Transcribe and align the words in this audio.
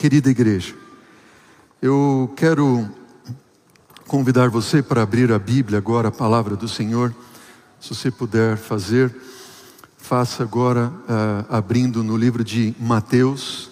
Querida 0.00 0.30
igreja, 0.30 0.74
eu 1.82 2.32
quero 2.34 2.88
convidar 4.08 4.48
você 4.48 4.82
para 4.82 5.02
abrir 5.02 5.30
a 5.30 5.38
Bíblia 5.38 5.76
agora, 5.76 6.08
a 6.08 6.10
palavra 6.10 6.56
do 6.56 6.66
Senhor. 6.66 7.14
Se 7.78 7.94
você 7.94 8.10
puder 8.10 8.56
fazer, 8.56 9.14
faça 9.98 10.42
agora 10.42 10.88
uh, 10.88 11.54
abrindo 11.54 12.02
no 12.02 12.16
livro 12.16 12.42
de 12.42 12.74
Mateus, 12.80 13.68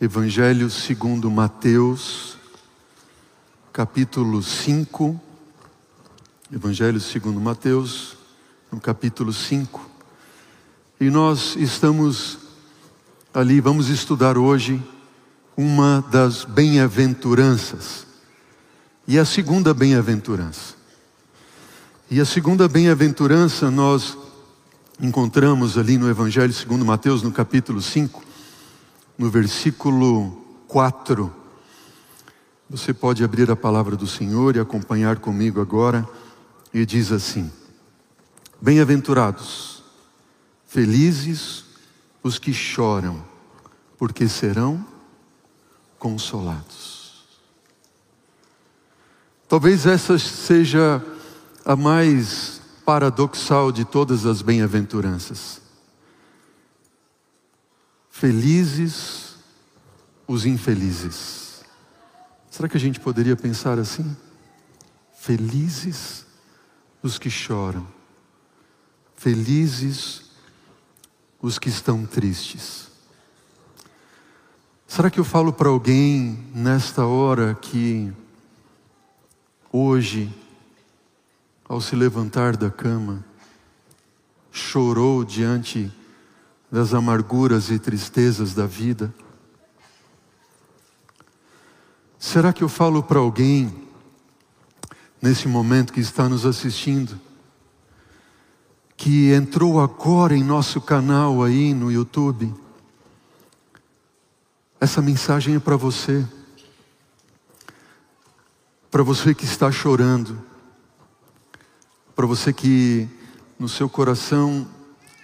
Evangelho 0.00 0.70
segundo 0.70 1.30
Mateus, 1.30 2.38
capítulo 3.70 4.42
5. 4.42 5.20
Evangelho 6.50 7.00
segundo 7.00 7.38
Mateus, 7.38 8.16
no 8.72 8.80
capítulo 8.80 9.30
5. 9.30 9.90
E 10.98 11.10
nós 11.10 11.54
estamos 11.54 12.38
ali, 13.34 13.60
vamos 13.60 13.90
estudar 13.90 14.38
hoje 14.38 14.82
uma 15.56 16.04
das 16.10 16.44
bem-aventuranças. 16.44 18.06
E 19.08 19.18
a 19.18 19.24
segunda 19.24 19.72
bem-aventurança. 19.72 20.74
E 22.10 22.20
a 22.20 22.24
segunda 22.24 22.68
bem-aventurança 22.68 23.70
nós 23.70 24.16
encontramos 25.00 25.78
ali 25.78 25.96
no 25.96 26.10
Evangelho 26.10 26.52
segundo 26.52 26.84
Mateus, 26.84 27.22
no 27.22 27.32
capítulo 27.32 27.80
5, 27.80 28.22
no 29.16 29.30
versículo 29.30 30.44
4. 30.68 31.32
Você 32.68 32.92
pode 32.92 33.24
abrir 33.24 33.50
a 33.50 33.56
palavra 33.56 33.96
do 33.96 34.06
Senhor 34.06 34.56
e 34.56 34.60
acompanhar 34.60 35.18
comigo 35.18 35.60
agora. 35.60 36.06
E 36.74 36.84
diz 36.84 37.12
assim: 37.12 37.50
Bem-aventurados, 38.60 39.82
felizes 40.66 41.64
os 42.22 42.38
que 42.38 42.52
choram, 42.52 43.24
porque 43.96 44.28
serão 44.28 44.84
consolados. 45.98 47.24
Talvez 49.48 49.86
essa 49.86 50.18
seja 50.18 51.04
a 51.64 51.76
mais 51.76 52.60
paradoxal 52.84 53.70
de 53.72 53.84
todas 53.84 54.26
as 54.26 54.42
bem-aventuranças. 54.42 55.60
Felizes 58.10 59.34
os 60.26 60.46
infelizes. 60.46 61.64
Será 62.50 62.68
que 62.68 62.76
a 62.76 62.80
gente 62.80 62.98
poderia 62.98 63.36
pensar 63.36 63.78
assim? 63.78 64.16
Felizes 65.18 66.24
os 67.02 67.18
que 67.18 67.28
choram, 67.28 67.86
felizes 69.16 70.30
os 71.40 71.58
que 71.58 71.68
estão 71.68 72.06
tristes. 72.06 72.88
Será 74.86 75.10
que 75.10 75.18
eu 75.18 75.24
falo 75.24 75.52
para 75.52 75.68
alguém 75.68 76.38
nesta 76.54 77.04
hora 77.04 77.54
que 77.54 78.10
hoje, 79.72 80.32
ao 81.68 81.80
se 81.80 81.96
levantar 81.96 82.56
da 82.56 82.70
cama, 82.70 83.22
chorou 84.52 85.24
diante 85.24 85.92
das 86.70 86.94
amarguras 86.94 87.68
e 87.68 87.78
tristezas 87.80 88.54
da 88.54 88.64
vida? 88.64 89.12
Será 92.16 92.52
que 92.52 92.62
eu 92.62 92.68
falo 92.68 93.02
para 93.02 93.18
alguém 93.18 93.74
nesse 95.20 95.48
momento 95.48 95.92
que 95.92 96.00
está 96.00 96.28
nos 96.28 96.46
assistindo, 96.46 97.20
que 98.96 99.32
entrou 99.32 99.80
agora 99.80 100.34
em 100.34 100.44
nosso 100.44 100.80
canal 100.80 101.42
aí 101.42 101.74
no 101.74 101.90
YouTube? 101.90 102.65
Essa 104.78 105.00
mensagem 105.00 105.54
é 105.54 105.58
para 105.58 105.76
você. 105.76 106.26
Para 108.90 109.02
você 109.02 109.34
que 109.34 109.44
está 109.44 109.72
chorando. 109.72 110.38
Para 112.14 112.26
você 112.26 112.52
que 112.52 113.08
no 113.58 113.68
seu 113.68 113.88
coração 113.88 114.68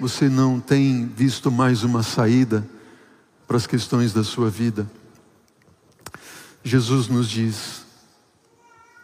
você 0.00 0.28
não 0.28 0.58
tem 0.58 1.06
visto 1.06 1.50
mais 1.50 1.84
uma 1.84 2.02
saída 2.02 2.66
para 3.46 3.58
as 3.58 3.66
questões 3.66 4.14
da 4.14 4.24
sua 4.24 4.48
vida. 4.48 4.90
Jesus 6.64 7.06
nos 7.08 7.28
diz: 7.28 7.84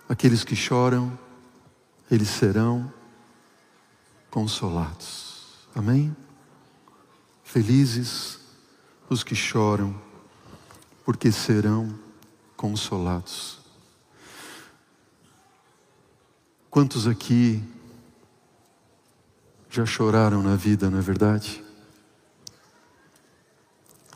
aqueles 0.09 0.45
que 0.45 0.57
choram, 0.57 1.17
eles 2.11 2.29
serão 2.29 2.91
consolados. 4.31 5.45
Amém? 5.75 6.17
Felizes 7.45 8.39
os 9.11 9.23
que 9.23 9.35
choram 9.35 10.08
porque 11.09 11.33
serão 11.33 11.99
consolados. 12.55 13.61
Quantos 16.69 17.07
aqui 17.07 17.65
já 19.71 19.87
choraram 19.87 20.43
na 20.43 20.55
vida, 20.55 20.91
não 20.91 20.99
é 20.99 21.01
verdade? 21.01 21.65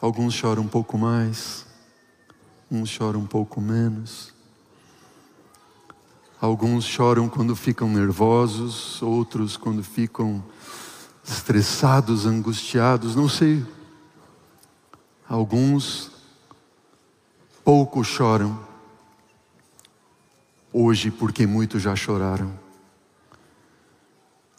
Alguns 0.03 0.35
choram 0.35 0.65
um 0.65 0.69
pouco 0.69 0.99
mais, 0.99 1.65
uns 2.71 2.91
choram 2.91 3.21
um 3.21 3.27
pouco 3.27 3.59
menos. 3.59 4.35
Alguns 6.39 6.85
choram 6.85 7.27
quando 7.27 7.57
ficam 7.57 7.89
nervosos, 7.89 9.01
outros 9.01 9.57
quando 9.57 9.83
ficam 9.83 10.45
estressados, 11.25 12.27
angustiados, 12.27 13.17
não 13.17 13.31
sei. 13.31 13.65
Alguns 15.27 16.12
Poucos 17.65 18.09
choram 18.09 18.59
hoje 20.73 21.11
porque 21.11 21.47
muitos 21.47 21.83
já 21.83 21.95
choraram. 21.95 22.53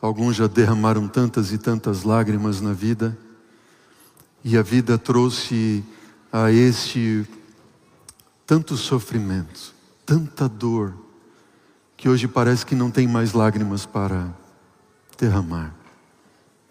Alguns 0.02 0.36
já 0.36 0.48
derramaram 0.48 1.08
tantas 1.08 1.52
e 1.52 1.58
tantas 1.58 2.04
lágrimas 2.04 2.62
na 2.62 2.74
vida, 2.74 3.18
e 4.44 4.58
a 4.58 4.62
vida 4.62 4.98
trouxe 4.98 5.84
a 6.32 6.52
este 6.52 7.28
tanto 8.46 8.76
sofrimento, 8.76 9.74
tanta 10.06 10.48
dor, 10.48 10.94
que 11.96 12.10
hoje 12.10 12.28
parece 12.28 12.66
que 12.66 12.76
não 12.76 12.92
tem 12.92 13.08
mais 13.08 13.34
lágrimas 13.34 13.86
para 13.86 14.34
derramar. 15.18 15.74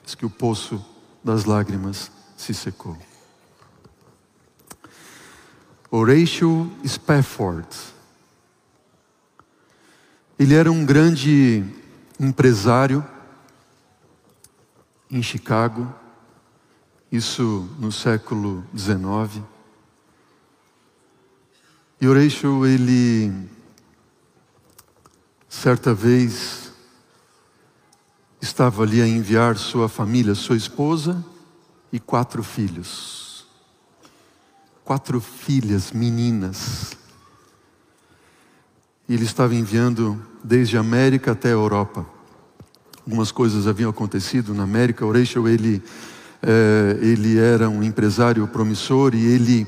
Diz 0.04 0.14
que 0.14 0.26
o 0.26 0.30
poço 0.30 0.84
das 1.24 1.44
lágrimas 1.44 2.10
se 2.36 2.52
secou. 2.52 2.96
Horatio 5.94 6.72
Spafford. 6.86 7.68
Ele 10.38 10.54
era 10.54 10.72
um 10.72 10.86
grande 10.86 11.62
empresário 12.18 13.06
em 15.10 15.22
Chicago, 15.22 15.94
isso 17.12 17.68
no 17.78 17.92
século 17.92 18.64
XIX. 18.74 19.44
E 22.00 22.08
Horatio, 22.08 22.64
ele, 22.64 23.30
certa 25.46 25.92
vez, 25.92 26.72
estava 28.40 28.82
ali 28.82 29.02
a 29.02 29.06
enviar 29.06 29.58
sua 29.58 29.90
família, 29.90 30.34
sua 30.34 30.56
esposa 30.56 31.22
e 31.92 32.00
quatro 32.00 32.42
filhos 32.42 33.31
quatro 34.84 35.20
filhas 35.20 35.92
meninas. 35.92 36.96
E 39.08 39.14
ele 39.14 39.24
estava 39.24 39.54
enviando 39.54 40.20
desde 40.42 40.76
a 40.76 40.80
América 40.80 41.32
até 41.32 41.48
a 41.48 41.52
Europa. 41.52 42.06
Algumas 43.04 43.32
coisas 43.32 43.66
haviam 43.66 43.90
acontecido 43.90 44.54
na 44.54 44.62
América. 44.62 45.04
O 45.04 45.12
Rachel, 45.12 45.48
ele, 45.48 45.82
é, 46.42 46.98
ele 47.00 47.38
era 47.38 47.68
um 47.68 47.82
empresário 47.82 48.46
promissor 48.46 49.14
e 49.14 49.24
ele 49.24 49.66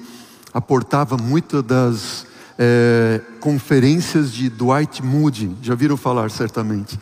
aportava 0.52 1.16
muito 1.16 1.62
das 1.62 2.26
é, 2.58 3.20
conferências 3.40 4.32
de 4.32 4.48
Dwight 4.48 5.02
Moody. 5.02 5.56
Já 5.62 5.74
viram 5.74 5.96
falar 5.96 6.30
certamente? 6.30 6.98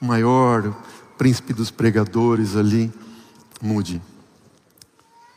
O 0.00 0.04
maior 0.06 0.74
príncipe 1.18 1.52
dos 1.52 1.70
pregadores 1.70 2.56
ali, 2.56 2.92
Moody. 3.60 4.00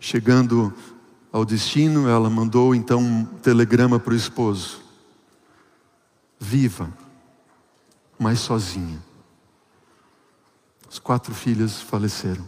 Chegando 0.00 0.72
ao 1.32 1.44
destino, 1.44 2.08
ela 2.08 2.28
mandou 2.28 2.74
então 2.74 3.00
um 3.00 3.24
telegrama 3.24 3.98
para 3.98 4.12
o 4.12 4.16
esposo: 4.16 4.80
Viva, 6.38 6.92
mas 8.18 8.40
sozinha. 8.40 9.02
As 10.90 10.98
quatro 10.98 11.32
filhas 11.32 11.80
faleceram. 11.80 12.44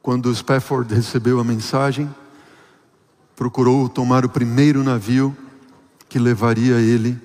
Quando 0.00 0.34
Spafford 0.34 0.94
recebeu 0.94 1.40
a 1.40 1.44
mensagem, 1.44 2.14
procurou 3.36 3.88
tomar 3.88 4.24
o 4.24 4.28
primeiro 4.28 4.82
navio 4.82 5.36
que 6.08 6.18
levaria 6.18 6.76
ele 6.80 7.18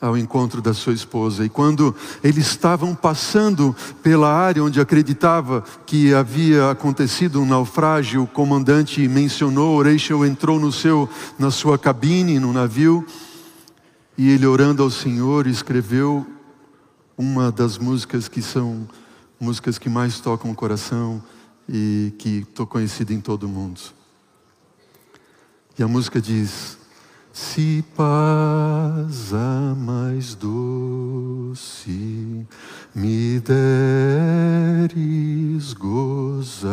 ao 0.00 0.16
encontro 0.16 0.60
da 0.60 0.74
sua 0.74 0.92
esposa. 0.92 1.44
E 1.44 1.48
quando 1.48 1.94
eles 2.22 2.46
estavam 2.46 2.94
passando 2.94 3.74
pela 4.02 4.32
área 4.32 4.62
onde 4.62 4.80
acreditava 4.80 5.64
que 5.86 6.12
havia 6.14 6.70
acontecido 6.70 7.40
um 7.40 7.46
naufrágio, 7.46 8.22
o 8.22 8.26
comandante 8.26 9.06
mencionou, 9.08 9.82
Rachel 9.82 10.24
entrou 10.24 10.60
no 10.60 10.70
seu, 10.70 11.08
na 11.38 11.50
sua 11.50 11.78
cabine, 11.78 12.38
no 12.38 12.52
navio, 12.52 13.04
e 14.18 14.30
ele 14.30 14.46
orando 14.46 14.82
ao 14.82 14.90
Senhor 14.90 15.46
escreveu 15.46 16.26
uma 17.16 17.50
das 17.50 17.78
músicas 17.78 18.28
que 18.28 18.42
são 18.42 18.86
músicas 19.40 19.78
que 19.78 19.88
mais 19.88 20.20
tocam 20.20 20.50
o 20.50 20.54
coração 20.54 21.22
e 21.68 22.12
que 22.18 22.38
estou 22.48 22.66
conhecida 22.66 23.12
em 23.12 23.20
todo 23.20 23.44
o 23.44 23.48
mundo. 23.48 23.80
E 25.78 25.82
a 25.82 25.88
música 25.88 26.20
diz: 26.20 26.78
se 27.36 27.84
paz 27.94 29.34
a 29.34 29.74
mais 29.76 30.34
doce 30.34 31.90
me 32.94 33.38
deres 33.40 34.24
gozar, 35.74 36.72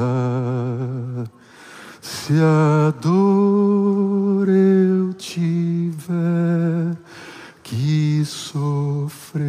se 2.01 2.35
a 2.41 2.93
dor 3.01 4.47
eu 4.47 5.13
tiver 5.13 6.95
que 7.61 8.23
sofrer, 8.23 9.43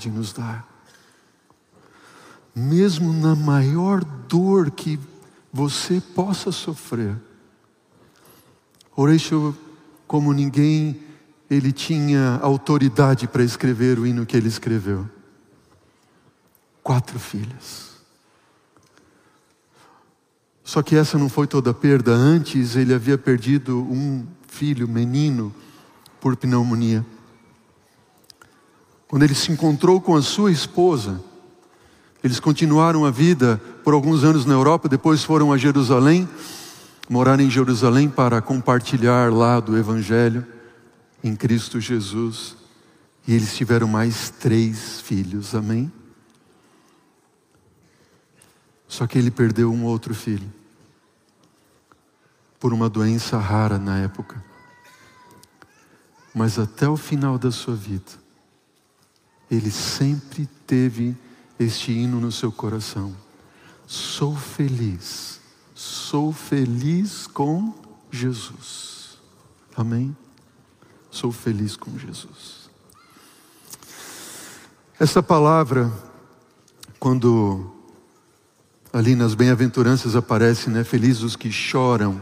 pode 0.00 0.08
nos 0.08 0.32
dar. 0.32 0.66
Mesmo 2.54 3.12
na 3.12 3.34
maior 3.36 4.02
dor 4.02 4.70
que 4.70 4.98
você 5.52 6.00
possa 6.00 6.50
sofrer, 6.50 7.16
Horatio, 8.96 9.56
como 10.06 10.32
ninguém, 10.32 11.00
ele 11.50 11.70
tinha 11.70 12.38
autoridade 12.42 13.28
para 13.28 13.44
escrever 13.44 13.98
o 13.98 14.06
hino 14.06 14.24
que 14.24 14.36
ele 14.36 14.48
escreveu. 14.48 15.08
Quatro 16.82 17.18
filhas. 17.18 17.90
Só 20.64 20.82
que 20.82 20.96
essa 20.96 21.18
não 21.18 21.28
foi 21.28 21.46
toda 21.46 21.70
a 21.70 21.74
perda. 21.74 22.12
Antes 22.12 22.74
ele 22.76 22.94
havia 22.94 23.18
perdido 23.18 23.78
um 23.78 24.26
filho, 24.46 24.88
menino, 24.88 25.54
por 26.20 26.36
pneumonia. 26.36 27.04
Quando 29.10 29.24
ele 29.24 29.34
se 29.34 29.50
encontrou 29.50 30.00
com 30.00 30.14
a 30.14 30.22
sua 30.22 30.52
esposa, 30.52 31.20
eles 32.22 32.38
continuaram 32.38 33.04
a 33.04 33.10
vida 33.10 33.60
por 33.82 33.92
alguns 33.92 34.22
anos 34.22 34.46
na 34.46 34.54
Europa, 34.54 34.88
depois 34.88 35.24
foram 35.24 35.52
a 35.52 35.58
Jerusalém 35.58 36.28
morar 37.08 37.40
em 37.40 37.50
Jerusalém 37.50 38.08
para 38.08 38.40
compartilhar 38.40 39.32
lá 39.32 39.58
do 39.58 39.76
Evangelho 39.76 40.46
em 41.24 41.34
Cristo 41.34 41.80
Jesus. 41.80 42.56
E 43.26 43.34
eles 43.34 43.56
tiveram 43.56 43.88
mais 43.88 44.30
três 44.30 45.00
filhos, 45.00 45.56
amém? 45.56 45.90
Só 48.86 49.08
que 49.08 49.18
ele 49.18 49.32
perdeu 49.32 49.72
um 49.72 49.82
outro 49.86 50.14
filho, 50.14 50.48
por 52.60 52.72
uma 52.72 52.88
doença 52.88 53.38
rara 53.38 53.76
na 53.76 53.98
época. 53.98 54.40
Mas 56.32 56.60
até 56.60 56.88
o 56.88 56.96
final 56.96 57.36
da 57.36 57.50
sua 57.50 57.74
vida, 57.74 58.20
ele 59.50 59.70
sempre 59.70 60.48
teve 60.66 61.16
este 61.58 61.92
hino 61.92 62.20
no 62.20 62.30
seu 62.30 62.52
coração: 62.52 63.14
Sou 63.86 64.36
feliz 64.36 65.40
Sou 65.82 66.30
feliz 66.30 67.26
com 67.26 67.72
Jesus. 68.10 69.16
Amém? 69.74 70.14
Sou 71.10 71.32
feliz 71.32 71.74
com 71.74 71.98
Jesus. 71.98 72.68
Essa 74.98 75.22
palavra, 75.22 75.90
quando 76.98 77.72
ali 78.92 79.16
nas 79.16 79.34
bem-aventuranças 79.34 80.14
aparece, 80.14 80.68
né? 80.68 80.84
Felizes 80.84 81.22
os 81.22 81.34
que 81.34 81.50
choram. 81.50 82.20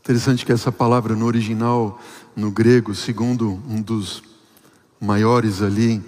Interessante 0.00 0.44
que 0.44 0.52
essa 0.52 0.70
palavra 0.70 1.16
no 1.16 1.24
original, 1.24 1.98
no 2.36 2.50
grego, 2.50 2.94
segundo 2.94 3.52
um 3.66 3.80
dos 3.80 4.22
maiores 5.04 5.60
ali, 5.62 6.02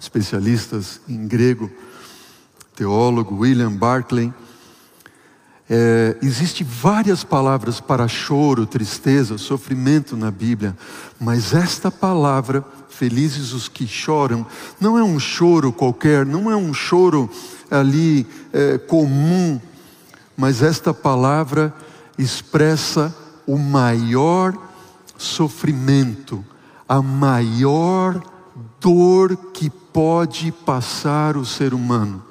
especialistas 0.00 1.00
em 1.08 1.26
grego, 1.26 1.70
teólogo 2.74 3.36
William 3.36 3.72
Barclay, 3.72 4.32
é, 5.68 6.16
Existem 6.20 6.66
várias 6.66 7.24
palavras 7.24 7.80
para 7.80 8.06
choro, 8.06 8.66
tristeza, 8.66 9.38
sofrimento 9.38 10.16
na 10.16 10.30
Bíblia, 10.30 10.76
mas 11.18 11.54
esta 11.54 11.90
palavra, 11.90 12.64
felizes 12.88 13.52
os 13.52 13.68
que 13.68 13.86
choram, 13.86 14.46
não 14.78 14.98
é 14.98 15.02
um 15.02 15.18
choro 15.18 15.72
qualquer, 15.72 16.26
não 16.26 16.50
é 16.50 16.56
um 16.56 16.74
choro 16.74 17.30
ali 17.70 18.26
é, 18.52 18.76
comum, 18.76 19.58
mas 20.36 20.62
esta 20.62 20.92
palavra 20.92 21.74
expressa 22.18 23.14
o 23.46 23.56
maior 23.56 24.54
sofrimento, 25.16 26.44
a 26.92 27.00
maior 27.00 28.22
dor 28.78 29.34
que 29.54 29.70
pode 29.70 30.52
passar 30.52 31.38
o 31.38 31.46
ser 31.46 31.72
humano. 31.72 32.22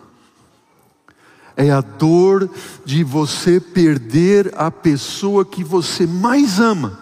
É 1.58 1.72
a 1.72 1.82
dor 1.82 2.48
de 2.86 3.04
você 3.04 3.60
perder 3.60 4.54
a 4.56 4.70
pessoa 4.70 5.44
que 5.44 5.64
você 5.64 6.06
mais 6.06 6.60
ama 6.60 7.00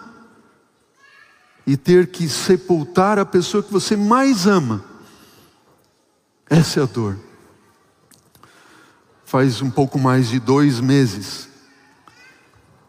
e 1.66 1.76
ter 1.76 2.06
que 2.06 2.30
sepultar 2.30 3.18
a 3.18 3.26
pessoa 3.26 3.62
que 3.62 3.70
você 3.70 3.94
mais 3.94 4.46
ama. 4.46 4.82
Essa 6.48 6.80
é 6.80 6.82
a 6.82 6.86
dor. 6.86 7.18
Faz 9.26 9.60
um 9.60 9.70
pouco 9.70 9.98
mais 9.98 10.30
de 10.30 10.40
dois 10.40 10.80
meses, 10.80 11.46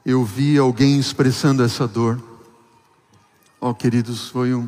eu 0.06 0.24
vi 0.24 0.58
alguém 0.58 0.98
expressando 0.98 1.62
essa 1.62 1.86
dor. 1.86 2.31
Oh, 3.64 3.76
queridos, 3.76 4.28
foi 4.28 4.56
um, 4.56 4.68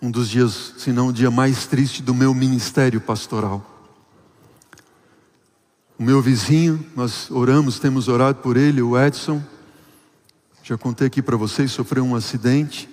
um 0.00 0.10
dos 0.10 0.30
dias, 0.30 0.72
se 0.78 0.90
não 0.90 1.08
o 1.08 1.12
dia 1.12 1.30
mais 1.30 1.66
triste 1.66 2.02
do 2.02 2.14
meu 2.14 2.32
ministério 2.32 2.98
pastoral. 2.98 3.62
O 5.98 6.02
meu 6.02 6.22
vizinho, 6.22 6.82
nós 6.96 7.30
oramos, 7.30 7.78
temos 7.78 8.08
orado 8.08 8.38
por 8.38 8.56
ele, 8.56 8.80
o 8.80 8.98
Edson. 8.98 9.42
Já 10.62 10.78
contei 10.78 11.08
aqui 11.08 11.20
para 11.20 11.36
vocês, 11.36 11.70
sofreu 11.72 12.06
um 12.06 12.16
acidente. 12.16 12.88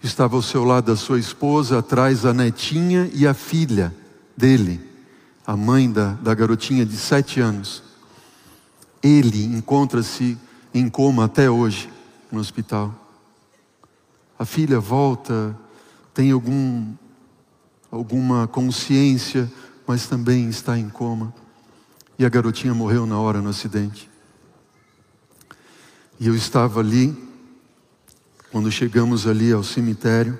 Estava 0.00 0.36
ao 0.36 0.42
seu 0.42 0.62
lado 0.62 0.92
a 0.92 0.96
sua 0.96 1.18
esposa, 1.18 1.80
atrás 1.80 2.24
a 2.24 2.32
netinha 2.32 3.10
e 3.12 3.26
a 3.26 3.34
filha 3.34 3.92
dele, 4.36 4.80
a 5.44 5.56
mãe 5.56 5.90
da, 5.90 6.12
da 6.12 6.32
garotinha 6.36 6.86
de 6.86 6.96
sete 6.96 7.40
anos. 7.40 7.82
Ele 9.02 9.44
encontra-se 9.44 10.38
em 10.72 10.88
coma 10.88 11.24
até 11.24 11.50
hoje 11.50 11.90
no 12.30 12.38
hospital. 12.38 13.01
A 14.42 14.44
filha 14.44 14.80
volta, 14.80 15.56
tem 16.12 16.32
algum, 16.32 16.94
alguma 17.92 18.48
consciência, 18.48 19.48
mas 19.86 20.08
também 20.08 20.48
está 20.48 20.76
em 20.76 20.88
coma. 20.88 21.32
E 22.18 22.24
a 22.24 22.28
garotinha 22.28 22.74
morreu 22.74 23.06
na 23.06 23.16
hora 23.20 23.40
no 23.40 23.50
acidente. 23.50 24.10
E 26.18 26.26
eu 26.26 26.34
estava 26.34 26.80
ali, 26.80 27.16
quando 28.50 28.68
chegamos 28.68 29.28
ali 29.28 29.52
ao 29.52 29.62
cemitério, 29.62 30.36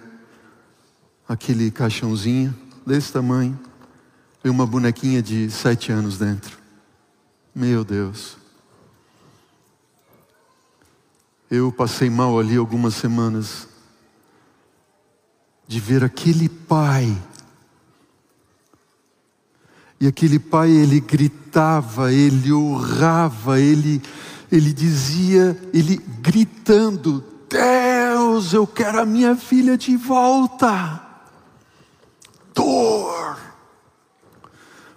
aquele 1.29 1.71
caixãozinho 1.71 2.53
desse 2.85 3.13
tamanho, 3.13 3.57
e 4.43 4.51
uma 4.51 4.67
bonequinha 4.67 5.23
de 5.23 5.49
sete 5.49 5.93
anos 5.93 6.19
dentro. 6.19 6.59
Meu 7.55 7.85
Deus. 7.85 8.37
Eu 11.49 11.71
passei 11.71 12.11
mal 12.11 12.37
ali 12.37 12.57
algumas 12.57 12.95
semanas 12.95 13.71
de 15.67 15.81
ver 15.81 16.05
aquele 16.05 16.49
pai. 16.49 17.17
E 20.01 20.07
aquele 20.07 20.39
pai, 20.39 20.71
ele 20.71 21.01
gritava, 21.01 22.13
ele 22.13 22.53
urrava, 22.53 23.61
ele, 23.61 24.03
ele 24.51 24.73
dizia, 24.73 25.57
ele 25.73 25.97
gritando: 26.21 27.25
Deus, 27.49 28.53
eu 28.53 28.67
quero 28.67 29.01
a 29.01 29.07
minha 29.07 29.37
filha 29.37 29.79
de 29.79 29.97
volta. 29.97 31.01
Dor 32.55 33.39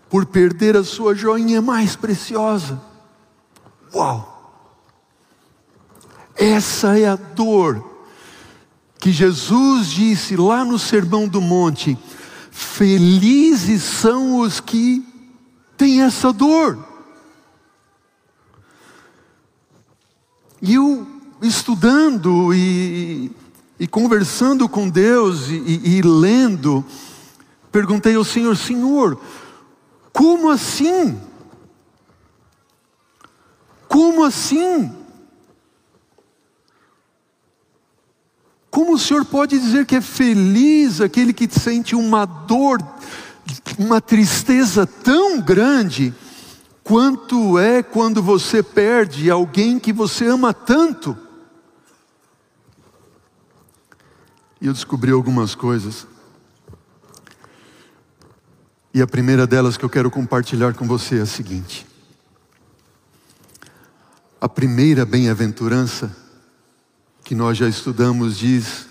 por 0.09 0.25
perder 0.25 0.77
a 0.77 0.83
sua 0.83 1.13
joinha 1.13 1.61
mais 1.61 1.95
preciosa. 1.95 2.81
Uau! 3.93 4.33
Essa 6.35 6.97
é 6.97 7.05
a 7.05 7.15
dor 7.15 7.94
que 9.05 9.11
Jesus 9.11 9.91
disse 9.91 10.35
lá 10.35 10.65
no 10.65 10.79
Sermão 10.79 11.27
do 11.27 11.39
Monte: 11.39 11.95
felizes 12.49 13.83
são 13.83 14.39
os 14.39 14.59
que 14.59 15.05
têm 15.77 16.01
essa 16.01 16.33
dor. 16.33 16.83
E 20.59 20.73
eu, 20.73 21.05
estudando 21.39 22.51
e, 22.51 23.31
e 23.79 23.85
conversando 23.85 24.67
com 24.67 24.89
Deus 24.89 25.49
e, 25.49 25.53
e, 25.53 25.97
e 25.97 26.01
lendo, 26.01 26.83
perguntei 27.71 28.15
ao 28.15 28.23
Senhor: 28.23 28.57
Senhor, 28.57 29.21
como 30.11 30.49
assim? 30.49 31.21
Como 33.87 34.23
assim? 34.23 34.91
Como 38.75 38.95
o 38.95 38.99
Senhor 38.99 39.23
pode 39.23 39.57
dizer 39.57 39.85
que 39.85 39.95
é 39.95 40.01
feliz 40.01 40.99
aquele 40.99 41.31
que 41.31 41.47
sente 41.49 41.95
uma 41.95 42.25
dor, 42.25 42.85
uma 43.79 44.01
tristeza 44.01 44.85
tão 44.85 45.39
grande, 45.39 46.13
quanto 46.83 47.57
é 47.57 47.81
quando 47.81 48.21
você 48.21 48.61
perde 48.61 49.31
alguém 49.31 49.79
que 49.79 49.93
você 49.93 50.27
ama 50.27 50.53
tanto? 50.53 51.17
E 54.59 54.67
eu 54.67 54.73
descobri 54.73 55.09
algumas 55.09 55.55
coisas. 55.55 56.05
E 58.93 59.01
a 59.01 59.07
primeira 59.07 59.47
delas 59.47 59.77
que 59.77 59.85
eu 59.85 59.89
quero 59.89 60.11
compartilhar 60.11 60.73
com 60.73 60.85
você 60.85 61.19
é 61.19 61.21
a 61.21 61.25
seguinte: 61.25 61.87
a 64.41 64.49
primeira 64.49 65.05
bem-aventurança 65.05 66.24
que 67.25 67.33
nós 67.33 67.57
já 67.57 67.67
estudamos 67.67 68.37
diz: 68.37 68.85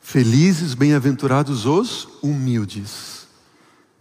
Felizes, 0.00 0.72
bem-aventurados 0.72 1.66
os 1.66 2.08
humildes, 2.22 3.28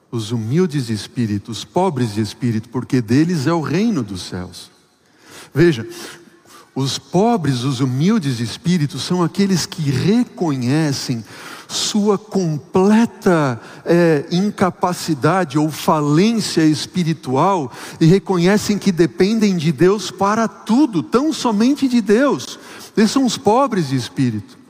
os 0.10 0.32
humildes 0.32 0.88
de 0.88 0.94
espírito, 0.94 1.52
os 1.52 1.66
pobres 1.66 2.14
de 2.14 2.22
espírito, 2.22 2.70
porque 2.70 3.02
deles 3.02 3.46
é 3.46 3.54
o 3.54 3.60
reino 3.60 4.02
dos 4.02 4.22
céus. 4.22 4.72
Veja, 5.54 5.86
os 6.74 6.98
pobres, 6.98 7.64
os 7.64 7.82
humildes 7.82 8.38
de 8.38 8.44
espírito, 8.44 8.98
são 8.98 9.22
aqueles 9.22 9.66
que 9.66 9.92
reconhecem 9.92 11.24
sua 11.74 12.18
completa 12.18 13.60
é, 13.86 14.26
incapacidade 14.32 15.58
ou 15.58 15.70
falência 15.70 16.64
espiritual 16.64 17.72
e 18.00 18.06
reconhecem 18.06 18.78
que 18.78 18.92
dependem 18.92 19.58
de 19.58 19.72
Deus 19.72 20.10
para 20.10 20.48
tudo, 20.48 21.04
tão 21.04 21.34
somente 21.34 21.88
de 21.88 22.00
Deus. 22.00 22.58
Esses 22.96 23.12
são 23.12 23.26
os 23.26 23.38
pobres 23.38 23.90
de 23.90 23.96
espírito. 23.96 24.64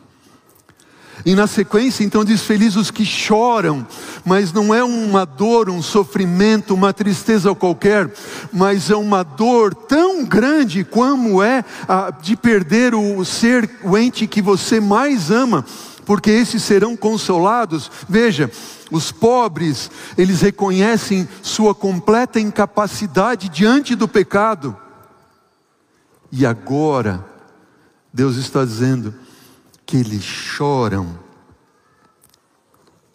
E 1.26 1.36
na 1.36 1.48
sequência, 1.48 2.04
então, 2.04 2.26
diz: 2.26 2.42
Felizes 2.42 2.76
os 2.76 2.92
que 2.92 3.06
choram, 3.06 3.86
mas 4.26 4.52
não 4.52 4.74
é 4.74 4.84
uma 4.84 5.26
dor, 5.26 5.70
um 5.70 5.82
sofrimento, 5.82 6.74
uma 6.74 6.92
tristeza 6.92 7.54
qualquer, 7.56 8.12
mas 8.52 8.90
é 8.90 8.96
uma 8.96 9.24
dor 9.24 9.74
tão 9.74 10.26
grande 10.26 10.84
como 10.84 11.42
é 11.42 11.64
a 11.88 12.12
de 12.12 12.36
perder 12.36 12.94
o 12.94 13.24
ser, 13.24 13.70
o 13.84 13.98
ente 13.98 14.28
que 14.28 14.42
você 14.42 14.82
mais 14.82 15.32
ama, 15.32 15.66
porque 16.06 16.30
esses 16.32 16.64
serão 16.64 16.96
consolados. 16.96 17.90
Veja, 18.08 18.52
os 18.92 19.12
pobres, 19.12 19.90
eles 20.18 20.42
reconhecem 20.42 21.28
sua 21.42 21.74
completa 21.74 22.40
incapacidade 22.40 23.50
diante 23.50 23.96
do 23.96 24.08
pecado, 24.08 24.78
e 26.36 26.48
agora, 26.48 27.24
Deus 28.12 28.38
está 28.38 28.66
dizendo 28.66 29.14
que 29.86 29.98
eles 29.98 30.24
choram 30.24 31.20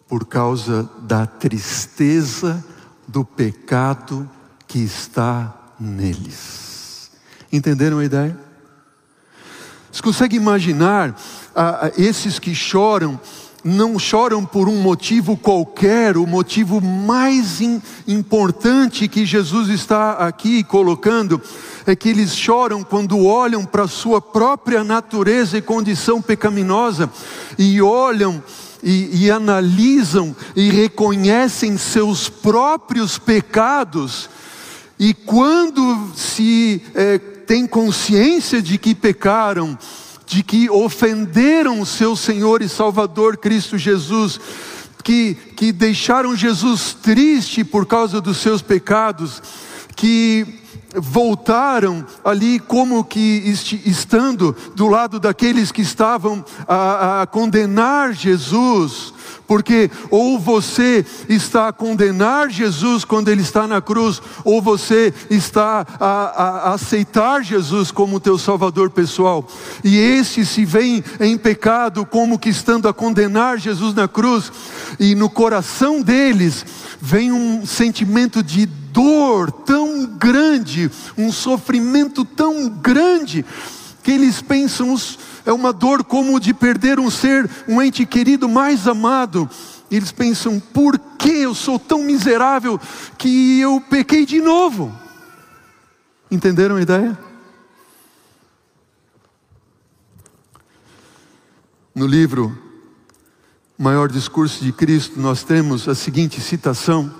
por 0.07 0.25
causa 0.25 0.89
da 1.01 1.27
tristeza 1.27 2.63
do 3.05 3.25
pecado 3.25 4.29
que 4.65 4.79
está 4.79 5.53
neles. 5.77 7.11
Entenderam 7.51 7.99
a 7.99 8.05
ideia? 8.05 8.39
Você 9.91 10.01
consegue 10.01 10.35
imaginar 10.35 11.15
ah, 11.55 11.87
ah 11.87 11.91
esses 11.97 12.39
que 12.39 12.53
choram? 12.53 13.19
não 13.61 13.99
choram 13.99 14.45
por 14.45 14.69
um 14.69 14.81
motivo 14.81 15.35
qualquer, 15.35 16.15
o 16.15 16.25
motivo 16.25 16.79
mais 16.79 17.59
importante 18.07 19.07
que 19.07 19.25
Jesus 19.25 19.67
está 19.67 20.13
aqui 20.13 20.63
colocando 20.63 21.41
é 21.85 21.95
que 21.95 22.09
eles 22.09 22.35
choram 22.35 22.83
quando 22.83 23.25
olham 23.25 23.65
para 23.65 23.83
a 23.83 23.87
sua 23.87 24.21
própria 24.21 24.83
natureza 24.83 25.57
e 25.57 25.61
condição 25.61 26.21
pecaminosa 26.21 27.09
e 27.57 27.81
olham 27.81 28.41
e, 28.81 29.25
e 29.25 29.31
analisam 29.31 30.35
e 30.55 30.69
reconhecem 30.69 31.77
seus 31.77 32.29
próprios 32.29 33.17
pecados, 33.17 34.29
e 34.97 35.13
quando 35.13 36.11
se 36.15 36.81
é, 36.93 37.19
tem 37.49 37.65
consciência 37.65 38.61
de 38.61 38.77
que 38.77 38.93
pecaram, 38.93 39.75
de 40.27 40.43
que 40.43 40.69
ofenderam 40.69 41.81
o 41.81 41.85
seu 41.85 42.15
Senhor 42.15 42.61
e 42.61 42.69
Salvador 42.69 43.37
Cristo 43.37 43.75
Jesus, 43.75 44.39
que, 45.03 45.33
que 45.55 45.71
deixaram 45.71 46.35
Jesus 46.35 46.95
triste 47.01 47.63
por 47.63 47.87
causa 47.87 48.21
dos 48.21 48.37
seus 48.37 48.61
pecados, 48.61 49.41
que 49.95 50.59
voltaram 50.93 52.05
ali 52.23 52.59
como 52.59 53.03
que 53.03 53.19
estando 53.83 54.55
do 54.75 54.87
lado 54.87 55.19
daqueles 55.19 55.71
que 55.71 55.81
estavam 55.81 56.45
a, 56.67 57.23
a 57.23 57.25
condenar 57.25 58.13
Jesus, 58.13 59.11
porque 59.47 59.89
ou 60.09 60.39
você 60.39 61.05
está 61.27 61.67
a 61.67 61.73
condenar 61.73 62.49
Jesus 62.49 63.03
quando 63.03 63.29
ele 63.29 63.41
está 63.41 63.67
na 63.67 63.81
cruz, 63.81 64.21
ou 64.43 64.61
você 64.61 65.13
está 65.29 65.85
a, 65.99 66.05
a, 66.05 66.69
a 66.69 66.73
aceitar 66.73 67.43
Jesus 67.43 67.91
como 67.91 68.19
teu 68.19 68.37
Salvador 68.37 68.89
pessoal. 68.89 69.47
E 69.83 69.97
esse 69.97 70.45
se 70.45 70.65
vem 70.65 71.03
em 71.19 71.37
pecado, 71.37 72.05
como 72.05 72.39
que 72.39 72.49
estando 72.49 72.87
a 72.87 72.93
condenar 72.93 73.57
Jesus 73.57 73.93
na 73.93 74.07
cruz, 74.07 74.51
e 74.99 75.15
no 75.15 75.29
coração 75.29 76.01
deles 76.01 76.65
vem 77.01 77.31
um 77.31 77.65
sentimento 77.65 78.43
de 78.43 78.65
dor 78.65 79.51
tão 79.51 80.05
grande, 80.05 80.91
um 81.17 81.31
sofrimento 81.31 82.25
tão 82.25 82.67
grande, 82.69 83.45
que 84.03 84.11
eles 84.11 84.41
pensam 84.41 84.95
é 85.49 85.51
uma 85.53 85.73
dor 85.73 86.03
como 86.03 86.39
de 86.39 86.53
perder 86.53 86.99
um 86.99 87.09
ser, 87.09 87.49
um 87.67 87.81
ente 87.81 88.05
querido 88.05 88.47
mais 88.47 88.87
amado. 88.87 89.49
E 89.89 89.95
eles 89.95 90.11
pensam: 90.11 90.59
por 90.59 90.99
que 91.17 91.41
eu 91.41 91.55
sou 91.55 91.79
tão 91.79 92.03
miserável 92.03 92.79
que 93.17 93.59
eu 93.59 93.81
pequei 93.81 94.27
de 94.27 94.39
novo? 94.39 94.95
Entenderam 96.29 96.75
a 96.75 96.81
ideia? 96.81 97.17
No 101.95 102.05
livro 102.05 102.55
Maior 103.75 104.07
Discurso 104.07 104.63
de 104.63 104.71
Cristo, 104.71 105.19
nós 105.19 105.41
temos 105.41 105.87
a 105.87 105.95
seguinte 105.95 106.39
citação: 106.39 107.11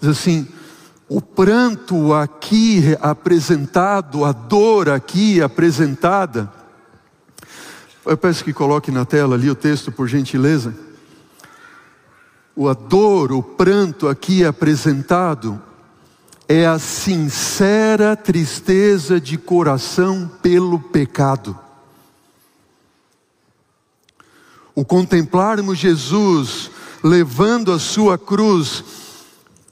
diz 0.00 0.08
assim, 0.08 0.48
o 1.06 1.20
pranto 1.20 2.14
aqui 2.14 2.96
apresentado, 2.98 4.24
a 4.24 4.32
dor 4.32 4.88
aqui 4.88 5.42
apresentada, 5.42 6.59
eu 8.04 8.16
peço 8.16 8.44
que 8.44 8.52
coloque 8.52 8.90
na 8.90 9.04
tela 9.04 9.34
ali 9.34 9.50
o 9.50 9.54
texto, 9.54 9.92
por 9.92 10.08
gentileza. 10.08 10.74
O 12.56 12.68
a 12.68 12.74
dor, 12.74 13.32
o 13.32 13.42
pranto 13.42 14.08
aqui 14.08 14.44
apresentado 14.44 15.60
é 16.48 16.66
a 16.66 16.78
sincera 16.78 18.16
tristeza 18.16 19.20
de 19.20 19.38
coração 19.38 20.28
pelo 20.42 20.80
pecado. 20.80 21.56
O 24.74 24.84
contemplarmos 24.84 25.78
Jesus 25.78 26.70
levando 27.04 27.72
a 27.72 27.78
sua 27.78 28.18
cruz 28.18 28.84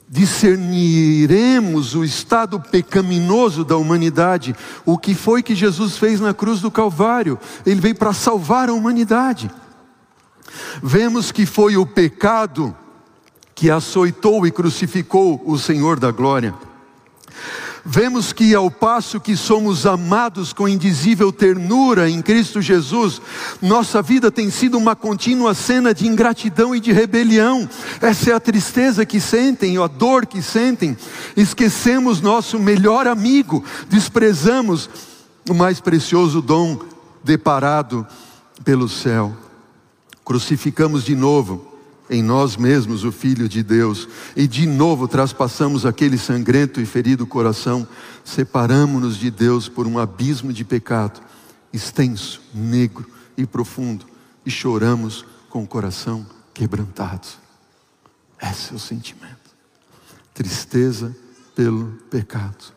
discerniremos 0.09 1.93
o 1.93 2.03
estado 2.03 2.59
pecaminoso 2.59 3.63
da 3.63 3.77
humanidade, 3.77 4.55
o 4.83 4.97
que 4.97 5.13
foi 5.13 5.43
que 5.43 5.53
Jesus 5.53 5.97
fez 5.97 6.19
na 6.19 6.33
cruz 6.33 6.61
do 6.61 6.71
Calvário. 6.71 7.37
Ele 7.63 7.79
veio 7.79 7.95
para 7.95 8.11
salvar 8.11 8.69
a 8.69 8.73
humanidade. 8.73 9.51
Vemos 10.81 11.31
que 11.31 11.45
foi 11.45 11.77
o 11.77 11.85
pecado 11.85 12.75
que 13.53 13.69
açoitou 13.69 14.47
e 14.47 14.51
crucificou 14.51 15.41
o 15.45 15.59
Senhor 15.59 15.99
da 15.99 16.09
glória. 16.09 16.55
Vemos 17.91 18.31
que 18.31 18.53
ao 18.53 18.69
passo 18.69 19.19
que 19.19 19.35
somos 19.35 19.87
amados 19.87 20.53
com 20.53 20.69
indizível 20.69 21.31
ternura 21.31 22.07
em 22.07 22.21
Cristo 22.21 22.61
Jesus, 22.61 23.19
nossa 23.59 23.99
vida 23.99 24.29
tem 24.29 24.51
sido 24.51 24.77
uma 24.77 24.95
contínua 24.95 25.55
cena 25.55 25.91
de 25.91 26.05
ingratidão 26.05 26.75
e 26.75 26.79
de 26.79 26.91
rebelião. 26.91 27.67
Essa 27.99 28.29
é 28.29 28.33
a 28.35 28.39
tristeza 28.39 29.07
que 29.07 29.19
sentem, 29.19 29.79
a 29.79 29.87
dor 29.87 30.27
que 30.27 30.39
sentem. 30.39 30.95
Esquecemos 31.35 32.21
nosso 32.21 32.59
melhor 32.59 33.07
amigo, 33.07 33.63
desprezamos 33.89 34.87
o 35.49 35.55
mais 35.55 35.81
precioso 35.81 36.43
dom 36.43 36.77
deparado 37.23 38.05
pelo 38.63 38.87
céu. 38.87 39.35
Crucificamos 40.23 41.03
de 41.03 41.15
novo 41.15 41.78
em 42.09 42.23
nós 42.23 42.57
mesmos 42.57 43.03
o 43.03 43.11
Filho 43.11 43.47
de 43.47 43.61
Deus, 43.61 44.07
e 44.35 44.47
de 44.47 44.65
novo 44.65 45.07
traspassamos 45.07 45.85
aquele 45.85 46.17
sangrento 46.17 46.81
e 46.81 46.85
ferido 46.85 47.27
coração, 47.27 47.87
separamos-nos 48.23 49.17
de 49.17 49.29
Deus 49.29 49.69
por 49.69 49.85
um 49.85 49.99
abismo 49.99 50.51
de 50.51 50.63
pecado, 50.63 51.21
extenso, 51.71 52.41
negro 52.53 53.05
e 53.37 53.45
profundo, 53.45 54.05
e 54.45 54.49
choramos 54.49 55.25
com 55.49 55.63
o 55.63 55.67
coração 55.67 56.25
quebrantado. 56.53 57.27
Esse 58.41 58.71
é 58.71 58.75
o 58.75 58.79
sentimento. 58.79 59.37
Tristeza 60.33 61.15
pelo 61.55 61.87
pecado. 62.09 62.73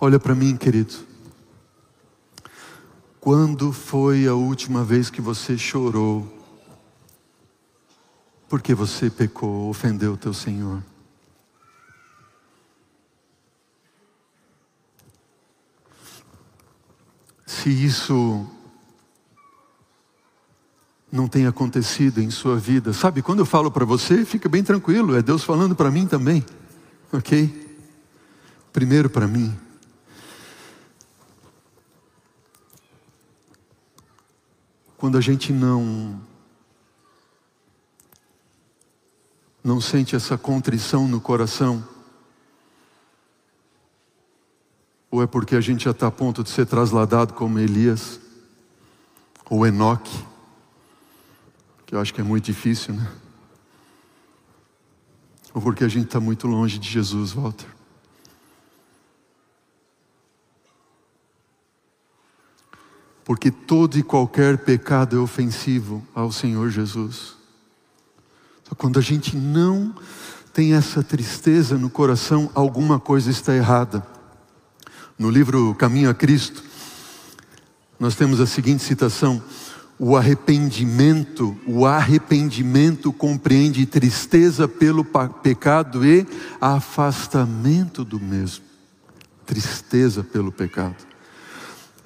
Olha 0.00 0.18
para 0.18 0.34
mim, 0.34 0.56
querido. 0.56 0.94
Quando 3.20 3.72
foi 3.72 4.26
a 4.26 4.34
última 4.34 4.84
vez 4.84 5.08
que 5.08 5.20
você 5.20 5.56
chorou 5.56 6.33
porque 8.48 8.74
você 8.74 9.10
pecou, 9.10 9.68
ofendeu 9.68 10.12
o 10.12 10.16
teu 10.16 10.32
Senhor. 10.32 10.82
Se 17.46 17.70
isso 17.70 18.46
não 21.10 21.28
tem 21.28 21.46
acontecido 21.46 22.20
em 22.20 22.30
sua 22.30 22.56
vida, 22.56 22.92
sabe, 22.92 23.22
quando 23.22 23.38
eu 23.38 23.46
falo 23.46 23.70
para 23.70 23.84
você, 23.84 24.24
fica 24.24 24.48
bem 24.48 24.64
tranquilo, 24.64 25.14
é 25.14 25.22
Deus 25.22 25.44
falando 25.44 25.74
para 25.74 25.90
mim 25.90 26.06
também, 26.06 26.44
ok? 27.12 27.78
Primeiro 28.72 29.08
para 29.08 29.28
mim. 29.28 29.56
Quando 34.98 35.16
a 35.16 35.20
gente 35.20 35.52
não 35.52 36.20
não 39.64 39.80
sente 39.80 40.14
essa 40.14 40.36
contrição 40.36 41.08
no 41.08 41.18
coração? 41.18 41.82
Ou 45.10 45.22
é 45.22 45.26
porque 45.26 45.56
a 45.56 45.60
gente 45.60 45.84
já 45.84 45.92
está 45.92 46.08
a 46.08 46.10
ponto 46.10 46.44
de 46.44 46.50
ser 46.50 46.66
trasladado 46.66 47.32
como 47.32 47.58
Elias? 47.58 48.20
Ou 49.48 49.66
Enoque? 49.66 50.22
Que 51.86 51.94
eu 51.94 52.00
acho 52.00 52.12
que 52.12 52.20
é 52.20 52.24
muito 52.24 52.44
difícil, 52.44 52.92
né? 52.92 53.10
Ou 55.54 55.62
porque 55.62 55.84
a 55.84 55.88
gente 55.88 56.06
está 56.06 56.20
muito 56.20 56.46
longe 56.46 56.78
de 56.78 56.90
Jesus, 56.90 57.32
Walter? 57.32 57.68
Porque 63.24 63.50
todo 63.50 63.96
e 63.96 64.02
qualquer 64.02 64.58
pecado 64.58 65.16
é 65.16 65.18
ofensivo 65.18 66.06
ao 66.14 66.30
Senhor 66.30 66.68
Jesus. 66.68 67.43
Quando 68.76 68.98
a 68.98 69.02
gente 69.02 69.36
não 69.36 69.94
tem 70.52 70.74
essa 70.74 71.02
tristeza 71.02 71.76
no 71.76 71.90
coração, 71.90 72.50
alguma 72.54 72.98
coisa 72.98 73.30
está 73.30 73.54
errada. 73.54 74.06
No 75.18 75.30
livro 75.30 75.74
Caminho 75.74 76.10
a 76.10 76.14
Cristo, 76.14 76.62
nós 77.98 78.14
temos 78.14 78.40
a 78.40 78.46
seguinte 78.46 78.82
citação: 78.82 79.42
o 79.98 80.16
arrependimento, 80.16 81.56
o 81.66 81.86
arrependimento 81.86 83.12
compreende 83.12 83.86
tristeza 83.86 84.66
pelo 84.66 85.04
pecado 85.42 86.04
e 86.04 86.26
afastamento 86.60 88.04
do 88.04 88.18
mesmo. 88.18 88.64
Tristeza 89.46 90.24
pelo 90.24 90.50
pecado. 90.50 91.13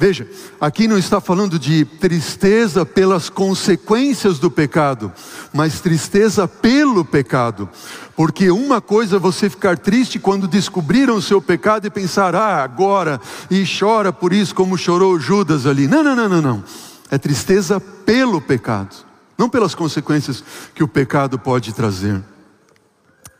Veja, 0.01 0.29
aqui 0.61 0.87
não 0.87 0.97
está 0.97 1.21
falando 1.21 1.59
de 1.59 1.85
tristeza 1.85 2.87
pelas 2.87 3.29
consequências 3.29 4.39
do 4.39 4.49
pecado, 4.49 5.13
mas 5.53 5.81
tristeza 5.81 6.47
pelo 6.47 7.05
pecado. 7.05 7.69
Porque 8.15 8.49
uma 8.49 8.81
coisa 8.81 9.17
é 9.17 9.19
você 9.19 9.51
ficar 9.51 9.77
triste 9.77 10.21
quando 10.21 10.47
descobriram 10.47 11.17
o 11.17 11.23
seu 11.23 11.43
pecado 11.43 11.89
e 11.89 11.91
pensar, 11.91 12.37
ah, 12.37 12.63
agora, 12.63 13.21
e 13.51 13.65
chora 13.67 14.13
por 14.13 14.33
isso, 14.33 14.55
como 14.55 14.79
chorou 14.79 15.19
Judas 15.19 15.67
ali. 15.67 15.89
Não, 15.89 16.05
não, 16.05 16.15
não, 16.15 16.29
não, 16.29 16.43
não. 16.43 16.65
É 17.11 17.19
tristeza 17.19 17.81
pelo 17.81 18.41
pecado, 18.41 18.95
não 19.37 19.51
pelas 19.51 19.75
consequências 19.75 20.45
que 20.77 20.85
o 20.85 20.89
pecado 20.89 21.41
pode 21.41 21.73
trazer. 21.73 22.23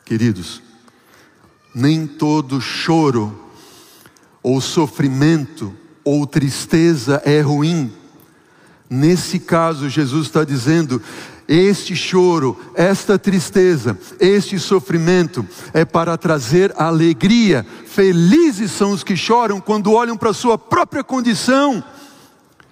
Queridos, 0.05 0.61
nem 1.73 2.05
todo 2.05 2.61
choro 2.61 3.45
ou 4.43 4.61
sofrimento 4.61 5.73
ou 6.09 6.27
tristeza 6.27 7.21
é 7.27 7.43
ruim. 7.43 7.93
Nesse 8.89 9.39
caso, 9.39 9.91
Jesus 9.91 10.27
está 10.27 10.43
dizendo: 10.43 11.03
este 11.47 11.95
choro, 11.95 12.59
esta 12.75 13.19
tristeza, 13.19 13.99
este 14.19 14.59
sofrimento 14.59 15.47
é 15.75 15.85
para 15.85 16.17
trazer 16.17 16.73
alegria. 16.79 17.67
Felizes 17.87 18.71
são 18.71 18.93
os 18.93 19.05
que 19.05 19.17
choram 19.17 19.61
quando 19.61 19.93
olham 19.93 20.17
para 20.17 20.31
a 20.31 20.35
sua 20.35 20.57
própria 20.57 21.05
condição 21.05 21.85